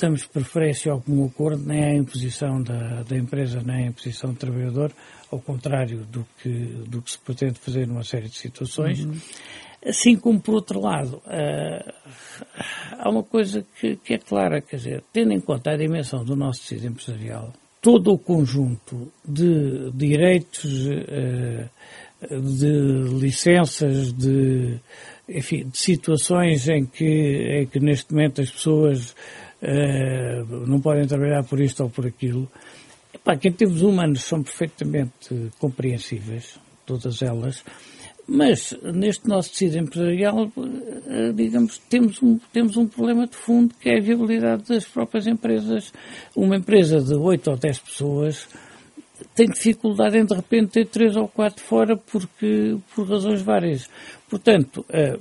damos 0.00 0.24
preferência 0.24 0.92
ao 0.92 1.00
comum 1.00 1.26
acordo, 1.26 1.64
nem 1.64 1.84
à 1.84 1.94
imposição 1.94 2.62
da, 2.62 3.02
da 3.02 3.16
empresa, 3.16 3.62
nem 3.64 3.84
à 3.84 3.88
imposição 3.88 4.32
do 4.32 4.36
trabalhador, 4.38 4.92
ao 5.30 5.40
contrário 5.40 6.04
do 6.04 6.26
que, 6.42 6.50
do 6.88 7.02
que 7.02 7.10
se 7.10 7.18
pretende 7.18 7.58
fazer 7.58 7.86
numa 7.86 8.04
série 8.04 8.28
de 8.28 8.36
situações. 8.36 9.04
Uhum. 9.04 9.14
Assim 9.86 10.16
como, 10.16 10.40
por 10.40 10.54
outro 10.54 10.80
lado, 10.80 11.22
uh, 11.26 11.92
há 12.98 13.10
uma 13.10 13.22
coisa 13.22 13.64
que, 13.78 13.96
que, 13.96 14.14
é 14.14 14.18
clara, 14.18 14.62
quer 14.62 14.76
dizer, 14.76 15.04
tendo 15.12 15.32
em 15.32 15.40
conta 15.40 15.72
a 15.72 15.76
dimensão 15.76 16.24
do 16.24 16.34
nosso 16.34 16.60
tecido 16.60 16.86
empresarial, 16.86 17.52
todo 17.82 18.12
o 18.12 18.18
conjunto 18.18 19.12
de 19.22 19.90
direitos, 19.92 20.64
uh, 20.64 21.68
de 22.30 23.18
licenças, 23.18 24.10
de 24.12 24.80
enfim, 25.28 25.68
de 25.68 25.78
situações 25.78 26.68
em 26.68 26.84
que, 26.84 27.04
em 27.04 27.66
que 27.66 27.80
neste 27.80 28.12
momento 28.12 28.40
as 28.40 28.50
pessoas 28.50 29.14
uh, 29.62 30.66
não 30.66 30.80
podem 30.80 31.06
trabalhar 31.06 31.42
por 31.44 31.60
isto 31.60 31.82
ou 31.82 31.90
por 31.90 32.06
aquilo. 32.06 32.50
Epá, 33.12 33.36
que 33.36 33.48
em 33.48 33.52
termos 33.52 33.82
humanos 33.82 34.22
são 34.22 34.42
perfeitamente 34.42 35.50
compreensíveis, 35.58 36.58
todas 36.84 37.22
elas, 37.22 37.64
mas 38.26 38.76
neste 38.82 39.28
nosso 39.28 39.50
tecido 39.50 39.78
empresarial, 39.78 40.50
uh, 40.56 41.32
digamos, 41.34 41.78
temos 41.90 42.22
um, 42.22 42.38
temos 42.52 42.76
um 42.76 42.86
problema 42.86 43.26
de 43.26 43.36
fundo 43.36 43.74
que 43.74 43.90
é 43.90 43.98
a 43.98 44.02
viabilidade 44.02 44.64
das 44.68 44.84
próprias 44.84 45.26
empresas. 45.26 45.92
Uma 46.34 46.56
empresa 46.56 47.00
de 47.00 47.14
8 47.14 47.50
ou 47.50 47.56
10 47.56 47.78
pessoas 47.80 48.48
tem 49.34 49.46
dificuldade 49.46 50.18
em 50.18 50.24
de 50.24 50.34
repente 50.34 50.72
ter 50.72 50.86
três 50.86 51.16
ou 51.16 51.28
quatro 51.28 51.62
fora 51.62 51.96
porque, 51.96 52.76
por 52.94 53.08
razões 53.08 53.42
várias. 53.42 53.88
Portanto, 54.28 54.84
uh, 54.88 55.20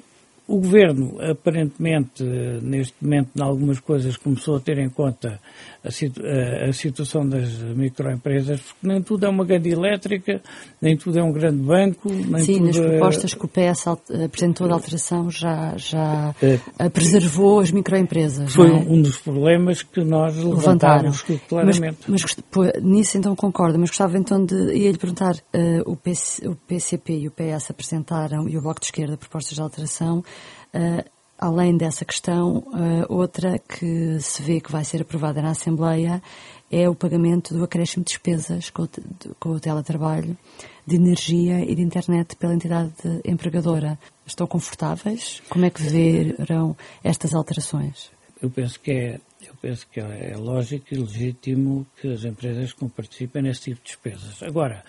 o 0.53 0.59
Governo, 0.59 1.17
aparentemente, 1.19 2.23
neste 2.61 2.93
momento, 3.01 3.29
em 3.35 3.41
algumas 3.41 3.79
coisas, 3.79 4.15
começou 4.15 4.57
a 4.57 4.59
ter 4.59 4.77
em 4.77 4.87
conta 4.87 5.39
a, 5.83 5.89
situ 5.89 6.21
a, 6.25 6.71
situação 6.71 7.27
das 7.27 7.51
microempresas, 7.57 8.61
porque 8.61 8.87
nem 8.87 9.01
tudo 9.01 9.25
é 9.25 9.29
uma 9.29 9.43
grande 9.43 9.69
elétrica, 9.69 10.41
nem 10.79 10.95
tudo 10.95 11.17
é 11.17 11.23
um 11.23 11.31
grande 11.31 11.57
banco. 11.57 12.09
Nem 12.09 12.43
Sim, 12.43 12.59
nas 12.61 12.77
é... 12.77 12.87
propostas 12.87 13.33
que 13.33 13.45
o 13.45 13.47
PS 13.47 13.87
apresentou 13.87 14.67
de 14.67 14.73
alteração 14.73 15.29
já, 15.31 15.73
já 15.75 16.35
é. 16.41 16.89
preservou 16.89 17.59
as 17.59 17.71
microempresas. 17.71 18.53
Foi 18.53 18.69
é? 18.69 18.73
um 18.73 19.01
dos 19.01 19.17
problemas 19.17 19.81
que 19.81 20.03
nós 20.03 20.37
levantámos 20.37 21.23
claramente. 21.49 21.97
Mas, 22.07 22.21
mas 22.21 22.35
pô, 22.51 22.63
nisso 22.81 23.17
então 23.17 23.35
concordo, 23.35 23.79
mas 23.79 23.89
gostava 23.89 24.17
então 24.19 24.45
de 24.45 24.55
ia-lhe 24.73 24.97
perguntar, 24.97 25.35
uh, 25.35 25.91
o, 25.91 25.95
PC, 25.95 26.47
o 26.47 26.55
PCP 26.55 27.19
e 27.21 27.27
o 27.27 27.31
PS 27.31 27.71
apresentaram, 27.71 28.47
e 28.47 28.57
o 28.57 28.61
Bloco 28.61 28.79
de 28.79 28.85
Esquerda, 28.85 29.17
propostas 29.17 29.55
de 29.55 29.61
alteração, 29.61 30.23
além 31.43 31.75
dessa 31.75 32.05
questão, 32.05 32.59
uh, 32.59 33.05
outra 33.09 33.59
que 33.59 34.17
se 34.21 34.41
vê 34.41 34.61
que 34.61 34.71
vai 34.71 34.85
ser 34.85 35.01
aprovada 35.01 35.41
na 35.41 35.51
Assembleia 35.51 36.21
é 36.71 36.89
o 36.89 36.95
pagamento 36.95 37.53
do 37.53 37.63
acréscimo 37.63 38.03
de 38.03 38.11
despesas 38.11 38.69
com 38.69 38.83
o, 38.83 38.89
com 39.39 39.49
o 39.49 39.59
teletrabalho, 39.59 40.37
de 40.87 40.95
energia 40.95 41.59
e 41.59 41.75
de 41.75 41.81
internet 41.81 42.35
pela 42.37 42.53
entidade 42.53 42.93
empregadora. 43.25 43.99
Estão 44.25 44.47
confortáveis? 44.47 45.41
Como 45.49 45.65
é 45.65 45.69
que 45.69 45.83
verão 45.83 46.75
estas 47.03 47.33
alterações? 47.33 48.09
Eu 48.41 48.49
penso 48.49 48.79
que 48.79 48.91
é, 48.91 49.19
eu 49.45 49.53
penso 49.61 49.85
que 49.91 49.99
é 49.99 50.35
lógico 50.37 50.85
e 50.91 50.97
legítimo 50.97 51.85
que 52.01 52.11
as 52.11 52.23
empresas 52.23 52.73
participem 52.95 53.43
nesse 53.43 53.61
tipo 53.61 53.81
de 53.81 53.87
despesas. 53.87 54.41
Agora, 54.41 54.83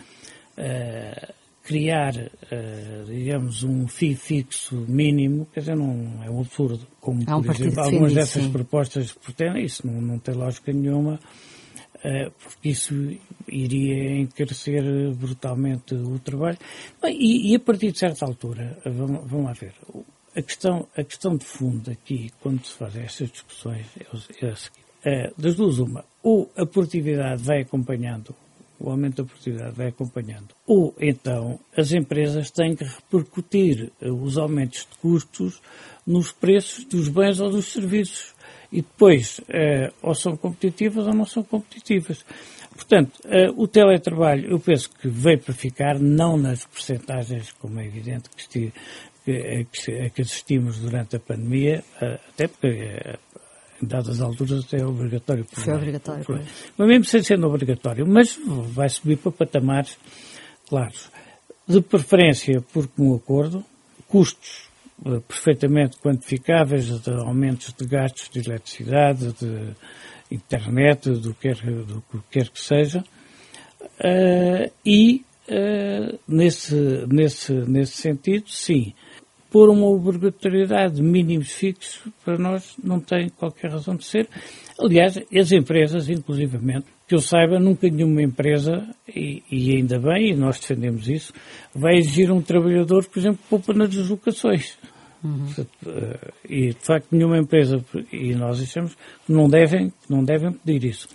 uh, 0.57 1.35
criar, 1.65 2.15
uh, 2.15 3.05
digamos, 3.07 3.63
um 3.65 3.89
FII 3.89 4.15
fixo 4.15 4.77
mínimo, 4.87 5.47
quer 5.47 5.61
dizer, 5.61 5.75
não 5.75 6.23
é 6.23 6.31
um 6.31 6.41
absurdo. 6.41 6.87
Como, 7.01 7.23
um 7.23 7.43
por 7.43 7.55
exemplo, 7.55 7.81
algumas 7.81 8.13
dessas 8.13 8.45
sim. 8.45 8.53
propostas 8.53 9.13
pretendem, 9.13 9.65
isso 9.65 9.87
não, 9.87 10.01
não 10.01 10.19
tem 10.19 10.35
lógica 10.35 10.73
nenhuma, 10.73 11.15
uh, 11.15 12.31
porque 12.43 12.69
isso 12.69 12.95
iria 13.49 14.21
encarecer 14.21 14.85
brutalmente 15.15 15.95
o 15.95 16.19
trabalho. 16.19 16.59
E, 17.05 17.53
e, 17.53 17.57
a 17.57 17.61
partir 17.61 17.93
de 17.93 17.99
certa 17.99 18.27
altura, 18.27 18.79
vamos, 18.85 19.29
vamos 19.29 19.47
lá 19.47 19.53
ver, 19.55 19.73
a 20.37 20.43
questão, 20.43 20.87
a 20.95 21.03
questão 21.03 21.35
de 21.35 21.47
fundo 21.47 21.91
aqui, 21.91 22.31
quando 22.43 22.63
se 22.63 22.75
fazem 22.75 23.05
estas 23.05 23.31
discussões, 23.31 23.87
é, 23.99 24.47
é 24.47 24.51
a 24.51 24.57
seguinte. 24.57 24.85
Uh, 25.07 25.41
das 25.41 25.55
duas, 25.55 25.79
uma, 25.79 26.05
ou 26.23 26.51
a 26.57 26.67
produtividade 26.67 27.43
vai 27.43 27.63
acompanhando 27.63 28.35
o 28.85 28.91
aumento 28.91 29.23
da 29.23 29.25
produtividade 29.25 29.75
vai 29.75 29.89
acompanhando. 29.89 30.49
Ou 30.67 30.95
então 31.01 31.59
as 31.77 31.93
empresas 31.93 32.51
têm 32.51 32.77
que 32.77 32.85
repercutir 32.85 33.91
eh, 34.01 34.11
os 34.11 34.37
aumentos 34.37 34.81
de 34.81 34.99
custos 34.99 35.61
nos 36.07 36.31
preços 36.31 36.85
dos 36.85 37.09
bens 37.09 37.41
ou 37.41 37.51
dos 37.51 37.73
serviços. 37.73 38.35
E 38.71 38.83
depois, 38.83 39.41
eh, 39.49 39.91
ou 40.03 40.15
são 40.15 40.37
competitivas 40.37 41.07
ou 41.07 41.15
não 41.15 41.25
são 41.25 41.43
competitivas. 41.43 42.25
Portanto, 42.75 43.21
eh, 43.25 43.51
o 43.57 43.67
teletrabalho, 43.67 44.51
eu 44.51 44.61
penso 44.61 44.91
que 44.91 45.09
veio 45.09 45.39
para 45.41 45.55
ficar, 45.55 45.99
não 45.99 46.37
nas 46.37 46.67
percentagens, 46.67 47.53
como 47.53 47.81
é 47.81 47.87
evidente 47.87 48.29
que, 48.29 48.73
que, 49.25 49.67
que, 49.73 50.11
que 50.11 50.23
assistimos 50.23 50.79
durante 50.79 51.17
a 51.17 51.21
pandemia, 51.21 51.83
até 51.99 52.49
porque 52.49 53.17
em 53.83 53.87
dadas 53.87 54.21
alturas 54.21 54.65
até 54.65 54.81
é 54.81 54.87
obrigatório. 54.87 55.47
Foi 55.51 55.75
obrigatório, 55.75 56.25
por, 56.25 56.41
Mas 56.77 56.89
mesmo 56.89 57.05
sem 57.05 57.23
sendo 57.23 57.47
obrigatório, 57.47 58.07
mas 58.07 58.39
vai 58.47 58.89
subir 58.89 59.17
para 59.17 59.33
patamares 59.33 59.99
claros. 60.69 61.11
De 61.67 61.81
preferência 61.81 62.61
por 62.73 62.87
comum 62.89 63.15
acordo, 63.15 63.65
custos 64.09 64.69
uh, 65.05 65.21
perfeitamente 65.23 65.99
quantificáveis 65.99 67.01
de 67.01 67.11
aumentos 67.11 67.73
de 67.73 67.87
gastos 67.87 68.29
de 68.29 68.41
eletricidade, 68.41 69.33
de 69.33 69.75
internet, 70.31 71.11
do 71.11 71.35
que 71.35 71.55
quer, 71.55 71.57
do 71.57 72.03
que, 72.11 72.19
quer 72.31 72.49
que 72.49 72.61
seja, 72.61 73.05
uh, 73.81 74.73
e 74.85 75.25
uh, 75.49 76.19
nesse, 76.29 77.07
nesse, 77.09 77.53
nesse 77.53 77.93
sentido, 77.93 78.49
sim, 78.49 78.95
por 79.55 79.71
uma 79.71 79.87
obrigatoriedade 79.87 80.97
de 80.97 81.03
mínimos 81.03 81.53
fixos, 81.53 82.01
para 82.25 82.37
nós 82.37 82.75
não 82.83 82.99
tem 82.99 83.29
qualquer 83.29 83.71
razão 83.71 83.95
de 83.95 84.05
ser. 84.05 84.29
Aliás, 84.81 85.17
as 85.17 85.53
empresas, 85.53 86.09
inclusivamente, 86.09 86.87
que 87.07 87.15
eu 87.15 87.21
saiba, 87.21 87.61
nunca 87.61 87.89
nenhuma 87.89 88.21
empresa, 88.21 88.85
e, 89.07 89.45
e, 89.49 89.77
ainda 89.77 89.97
bem, 90.01 90.31
e 90.33 90.35
nós 90.35 90.59
defendemos 90.59 91.09
isso, 91.09 91.33
vai 91.73 91.99
exigir 91.99 92.33
um 92.33 92.43
trabalhador, 92.43 93.05
por 93.05 93.17
exemplo, 93.17 93.39
poupa 93.49 93.73
nas 93.73 93.91
deslocações. 93.91 94.77
Uhum. 95.23 95.47
E, 96.51 96.71
de 96.71 96.85
facto, 96.85 97.13
nenhuma 97.13 97.39
empresa, 97.39 97.81
e 98.13 98.35
nós 98.35 98.61
achamos 98.61 98.97
que 99.25 99.33
não 99.33 99.49
devem, 99.49 99.93
não 100.11 100.25
devem 100.25 100.51
pedir 100.51 100.89
isso. 100.89 101.09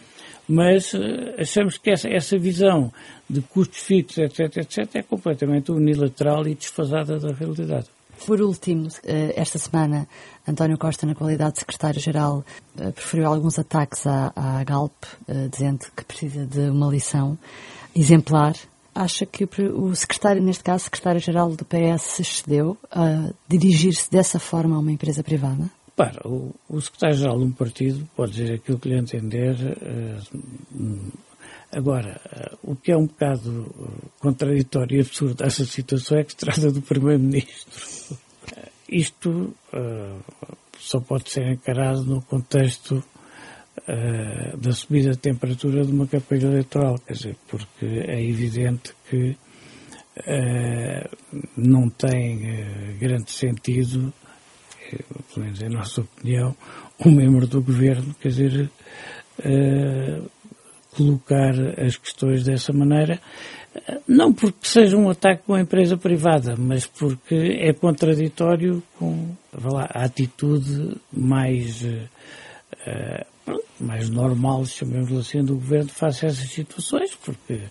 Mas 0.47 0.93
eh, 0.93 1.35
achamos 1.39 1.77
que 1.77 1.91
essa, 1.91 2.07
essa 2.07 2.37
visão 2.37 2.89
de 3.29 3.41
custos 3.41 3.79
fixos, 3.79 4.19
etc., 4.19 4.59
etc., 4.59 4.95
é 4.95 5.03
completamente 5.03 5.73
unilateral 5.73 6.47
e 6.47 6.55
desfasada 6.55 7.19
da 7.19 7.33
realidade. 7.33 7.89
Por 8.25 8.41
último, 8.41 8.87
eh, 9.05 9.33
esta 9.35 9.57
semana, 9.57 10.07
António 10.47 10.77
Costa, 10.77 11.05
na 11.05 11.15
qualidade 11.15 11.53
de 11.53 11.59
secretário-geral, 11.59 12.43
eh, 12.77 12.91
preferiu 12.91 13.27
alguns 13.27 13.57
ataques 13.57 14.05
à, 14.05 14.31
à 14.35 14.63
Galp, 14.63 14.93
eh, 15.27 15.47
dizendo 15.47 15.85
que 15.95 16.03
precisa 16.03 16.45
de 16.45 16.69
uma 16.69 16.87
lição 16.87 17.37
exemplar. 17.95 18.55
Acha 18.93 19.25
que 19.25 19.45
o 19.45 19.95
secretário, 19.95 20.41
neste 20.41 20.63
caso, 20.63 20.85
secretário-geral 20.85 21.55
do 21.55 21.63
PS, 21.63 22.01
se 22.01 22.21
excedeu 22.21 22.77
a 22.91 23.31
dirigir-se 23.47 24.11
dessa 24.11 24.39
forma 24.39 24.75
a 24.75 24.79
uma 24.79 24.91
empresa 24.91 25.23
privada? 25.23 25.69
Para, 25.95 26.27
o, 26.27 26.53
o 26.67 26.81
secretário-geral 26.81 27.37
de 27.37 27.45
um 27.45 27.51
partido 27.51 28.09
pode 28.15 28.33
dizer 28.33 28.53
aquilo 28.53 28.79
que 28.79 28.89
lhe 28.89 28.97
entender. 28.97 29.55
Agora, 31.71 32.19
o 32.63 32.75
que 32.75 32.91
é 32.91 32.97
um 32.97 33.05
bocado 33.05 33.73
contraditório 34.19 34.97
e 34.97 35.01
absurdo 35.01 35.35
dessa 35.35 35.63
situação 35.65 36.17
é 36.17 36.23
que 36.23 36.31
se 36.31 36.37
trata 36.37 36.71
do 36.71 36.81
Primeiro-Ministro. 36.81 38.17
Isto 38.87 39.55
uh, 39.73 40.19
só 40.79 40.99
pode 40.99 41.29
ser 41.29 41.47
encarado 41.51 42.03
no 42.03 42.21
contexto 42.21 43.03
da 44.57 44.73
subida 44.73 45.11
de 45.11 45.17
temperatura 45.17 45.85
de 45.85 45.91
uma 45.91 46.05
campanha 46.05 46.47
eleitoral, 46.47 46.99
quer 46.99 47.13
dizer, 47.13 47.37
porque 47.47 47.85
é 47.85 48.21
evidente 48.21 48.93
que 49.09 49.37
não 51.55 51.89
tem 51.89 52.97
grande 52.99 53.31
sentido 53.31 54.13
pelo 55.33 55.45
menos 55.45 55.61
em 55.61 55.69
nossa 55.69 56.01
opinião, 56.01 56.55
um 57.05 57.11
membro 57.11 57.47
do 57.47 57.61
governo, 57.61 58.13
quer 58.19 58.29
dizer, 58.29 58.71
colocar 60.95 61.53
as 61.77 61.97
questões 61.97 62.43
dessa 62.43 62.73
maneira, 62.73 63.19
não 64.07 64.33
porque 64.33 64.67
seja 64.67 64.97
um 64.97 65.09
ataque 65.09 65.43
a 65.51 65.59
empresa 65.59 65.95
privada, 65.95 66.55
mas 66.57 66.85
porque 66.85 67.35
é 67.59 67.71
contraditório 67.73 68.81
com 68.97 69.35
lá, 69.53 69.87
a 69.93 70.05
atitude 70.05 70.97
mais, 71.11 71.83
uh, 71.83 72.09
mais 73.79 74.09
normal, 74.09 74.65
chamemos 74.65 75.11
assim, 75.17 75.43
do 75.43 75.55
governo 75.55 75.89
face 75.89 76.25
a 76.25 76.29
essas 76.29 76.49
situações, 76.49 77.15
porque 77.15 77.61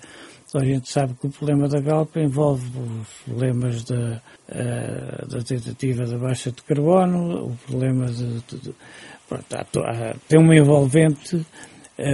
a 0.55 0.65
gente 0.65 0.91
sabe 0.91 1.15
que 1.21 1.27
o 1.27 1.31
problema 1.31 1.69
da 1.69 1.81
Galp 1.81 2.17
envolve 2.17 2.67
os 2.79 3.09
problemas 3.25 3.85
da, 3.85 4.23
uh, 4.49 5.29
da 5.29 5.43
tentativa 5.43 6.07
da 6.07 6.17
baixa 6.17 6.51
de 6.51 6.63
carbono, 6.63 7.49
o 7.49 7.59
problema 7.67 8.07
de, 8.07 8.41
de, 8.41 8.57
de 8.59 8.75
pronto, 9.29 9.55
há, 9.55 9.61
há, 9.61 10.15
tem 10.27 10.41
uma 10.41 10.57
envolvente 10.57 11.45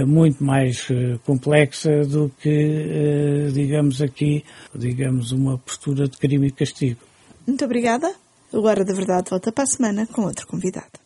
muito 0.03 0.43
mais 0.43 0.87
eh, 0.89 1.19
complexa 1.23 2.01
do 2.01 2.31
que, 2.39 2.49
eh, 2.49 3.51
digamos 3.53 4.01
aqui, 4.01 4.43
digamos 4.73 5.31
uma 5.31 5.57
postura 5.59 6.07
de 6.07 6.17
crime 6.17 6.47
e 6.47 6.51
castigo. 6.51 7.01
Muito 7.45 7.63
obrigada. 7.63 8.11
O 8.51 8.61
Hora 8.61 8.83
da 8.83 8.93
Verdade 8.93 9.29
volta 9.29 9.51
para 9.51 9.63
a 9.63 9.67
semana 9.67 10.07
com 10.07 10.23
outro 10.23 10.47
convidado. 10.47 11.04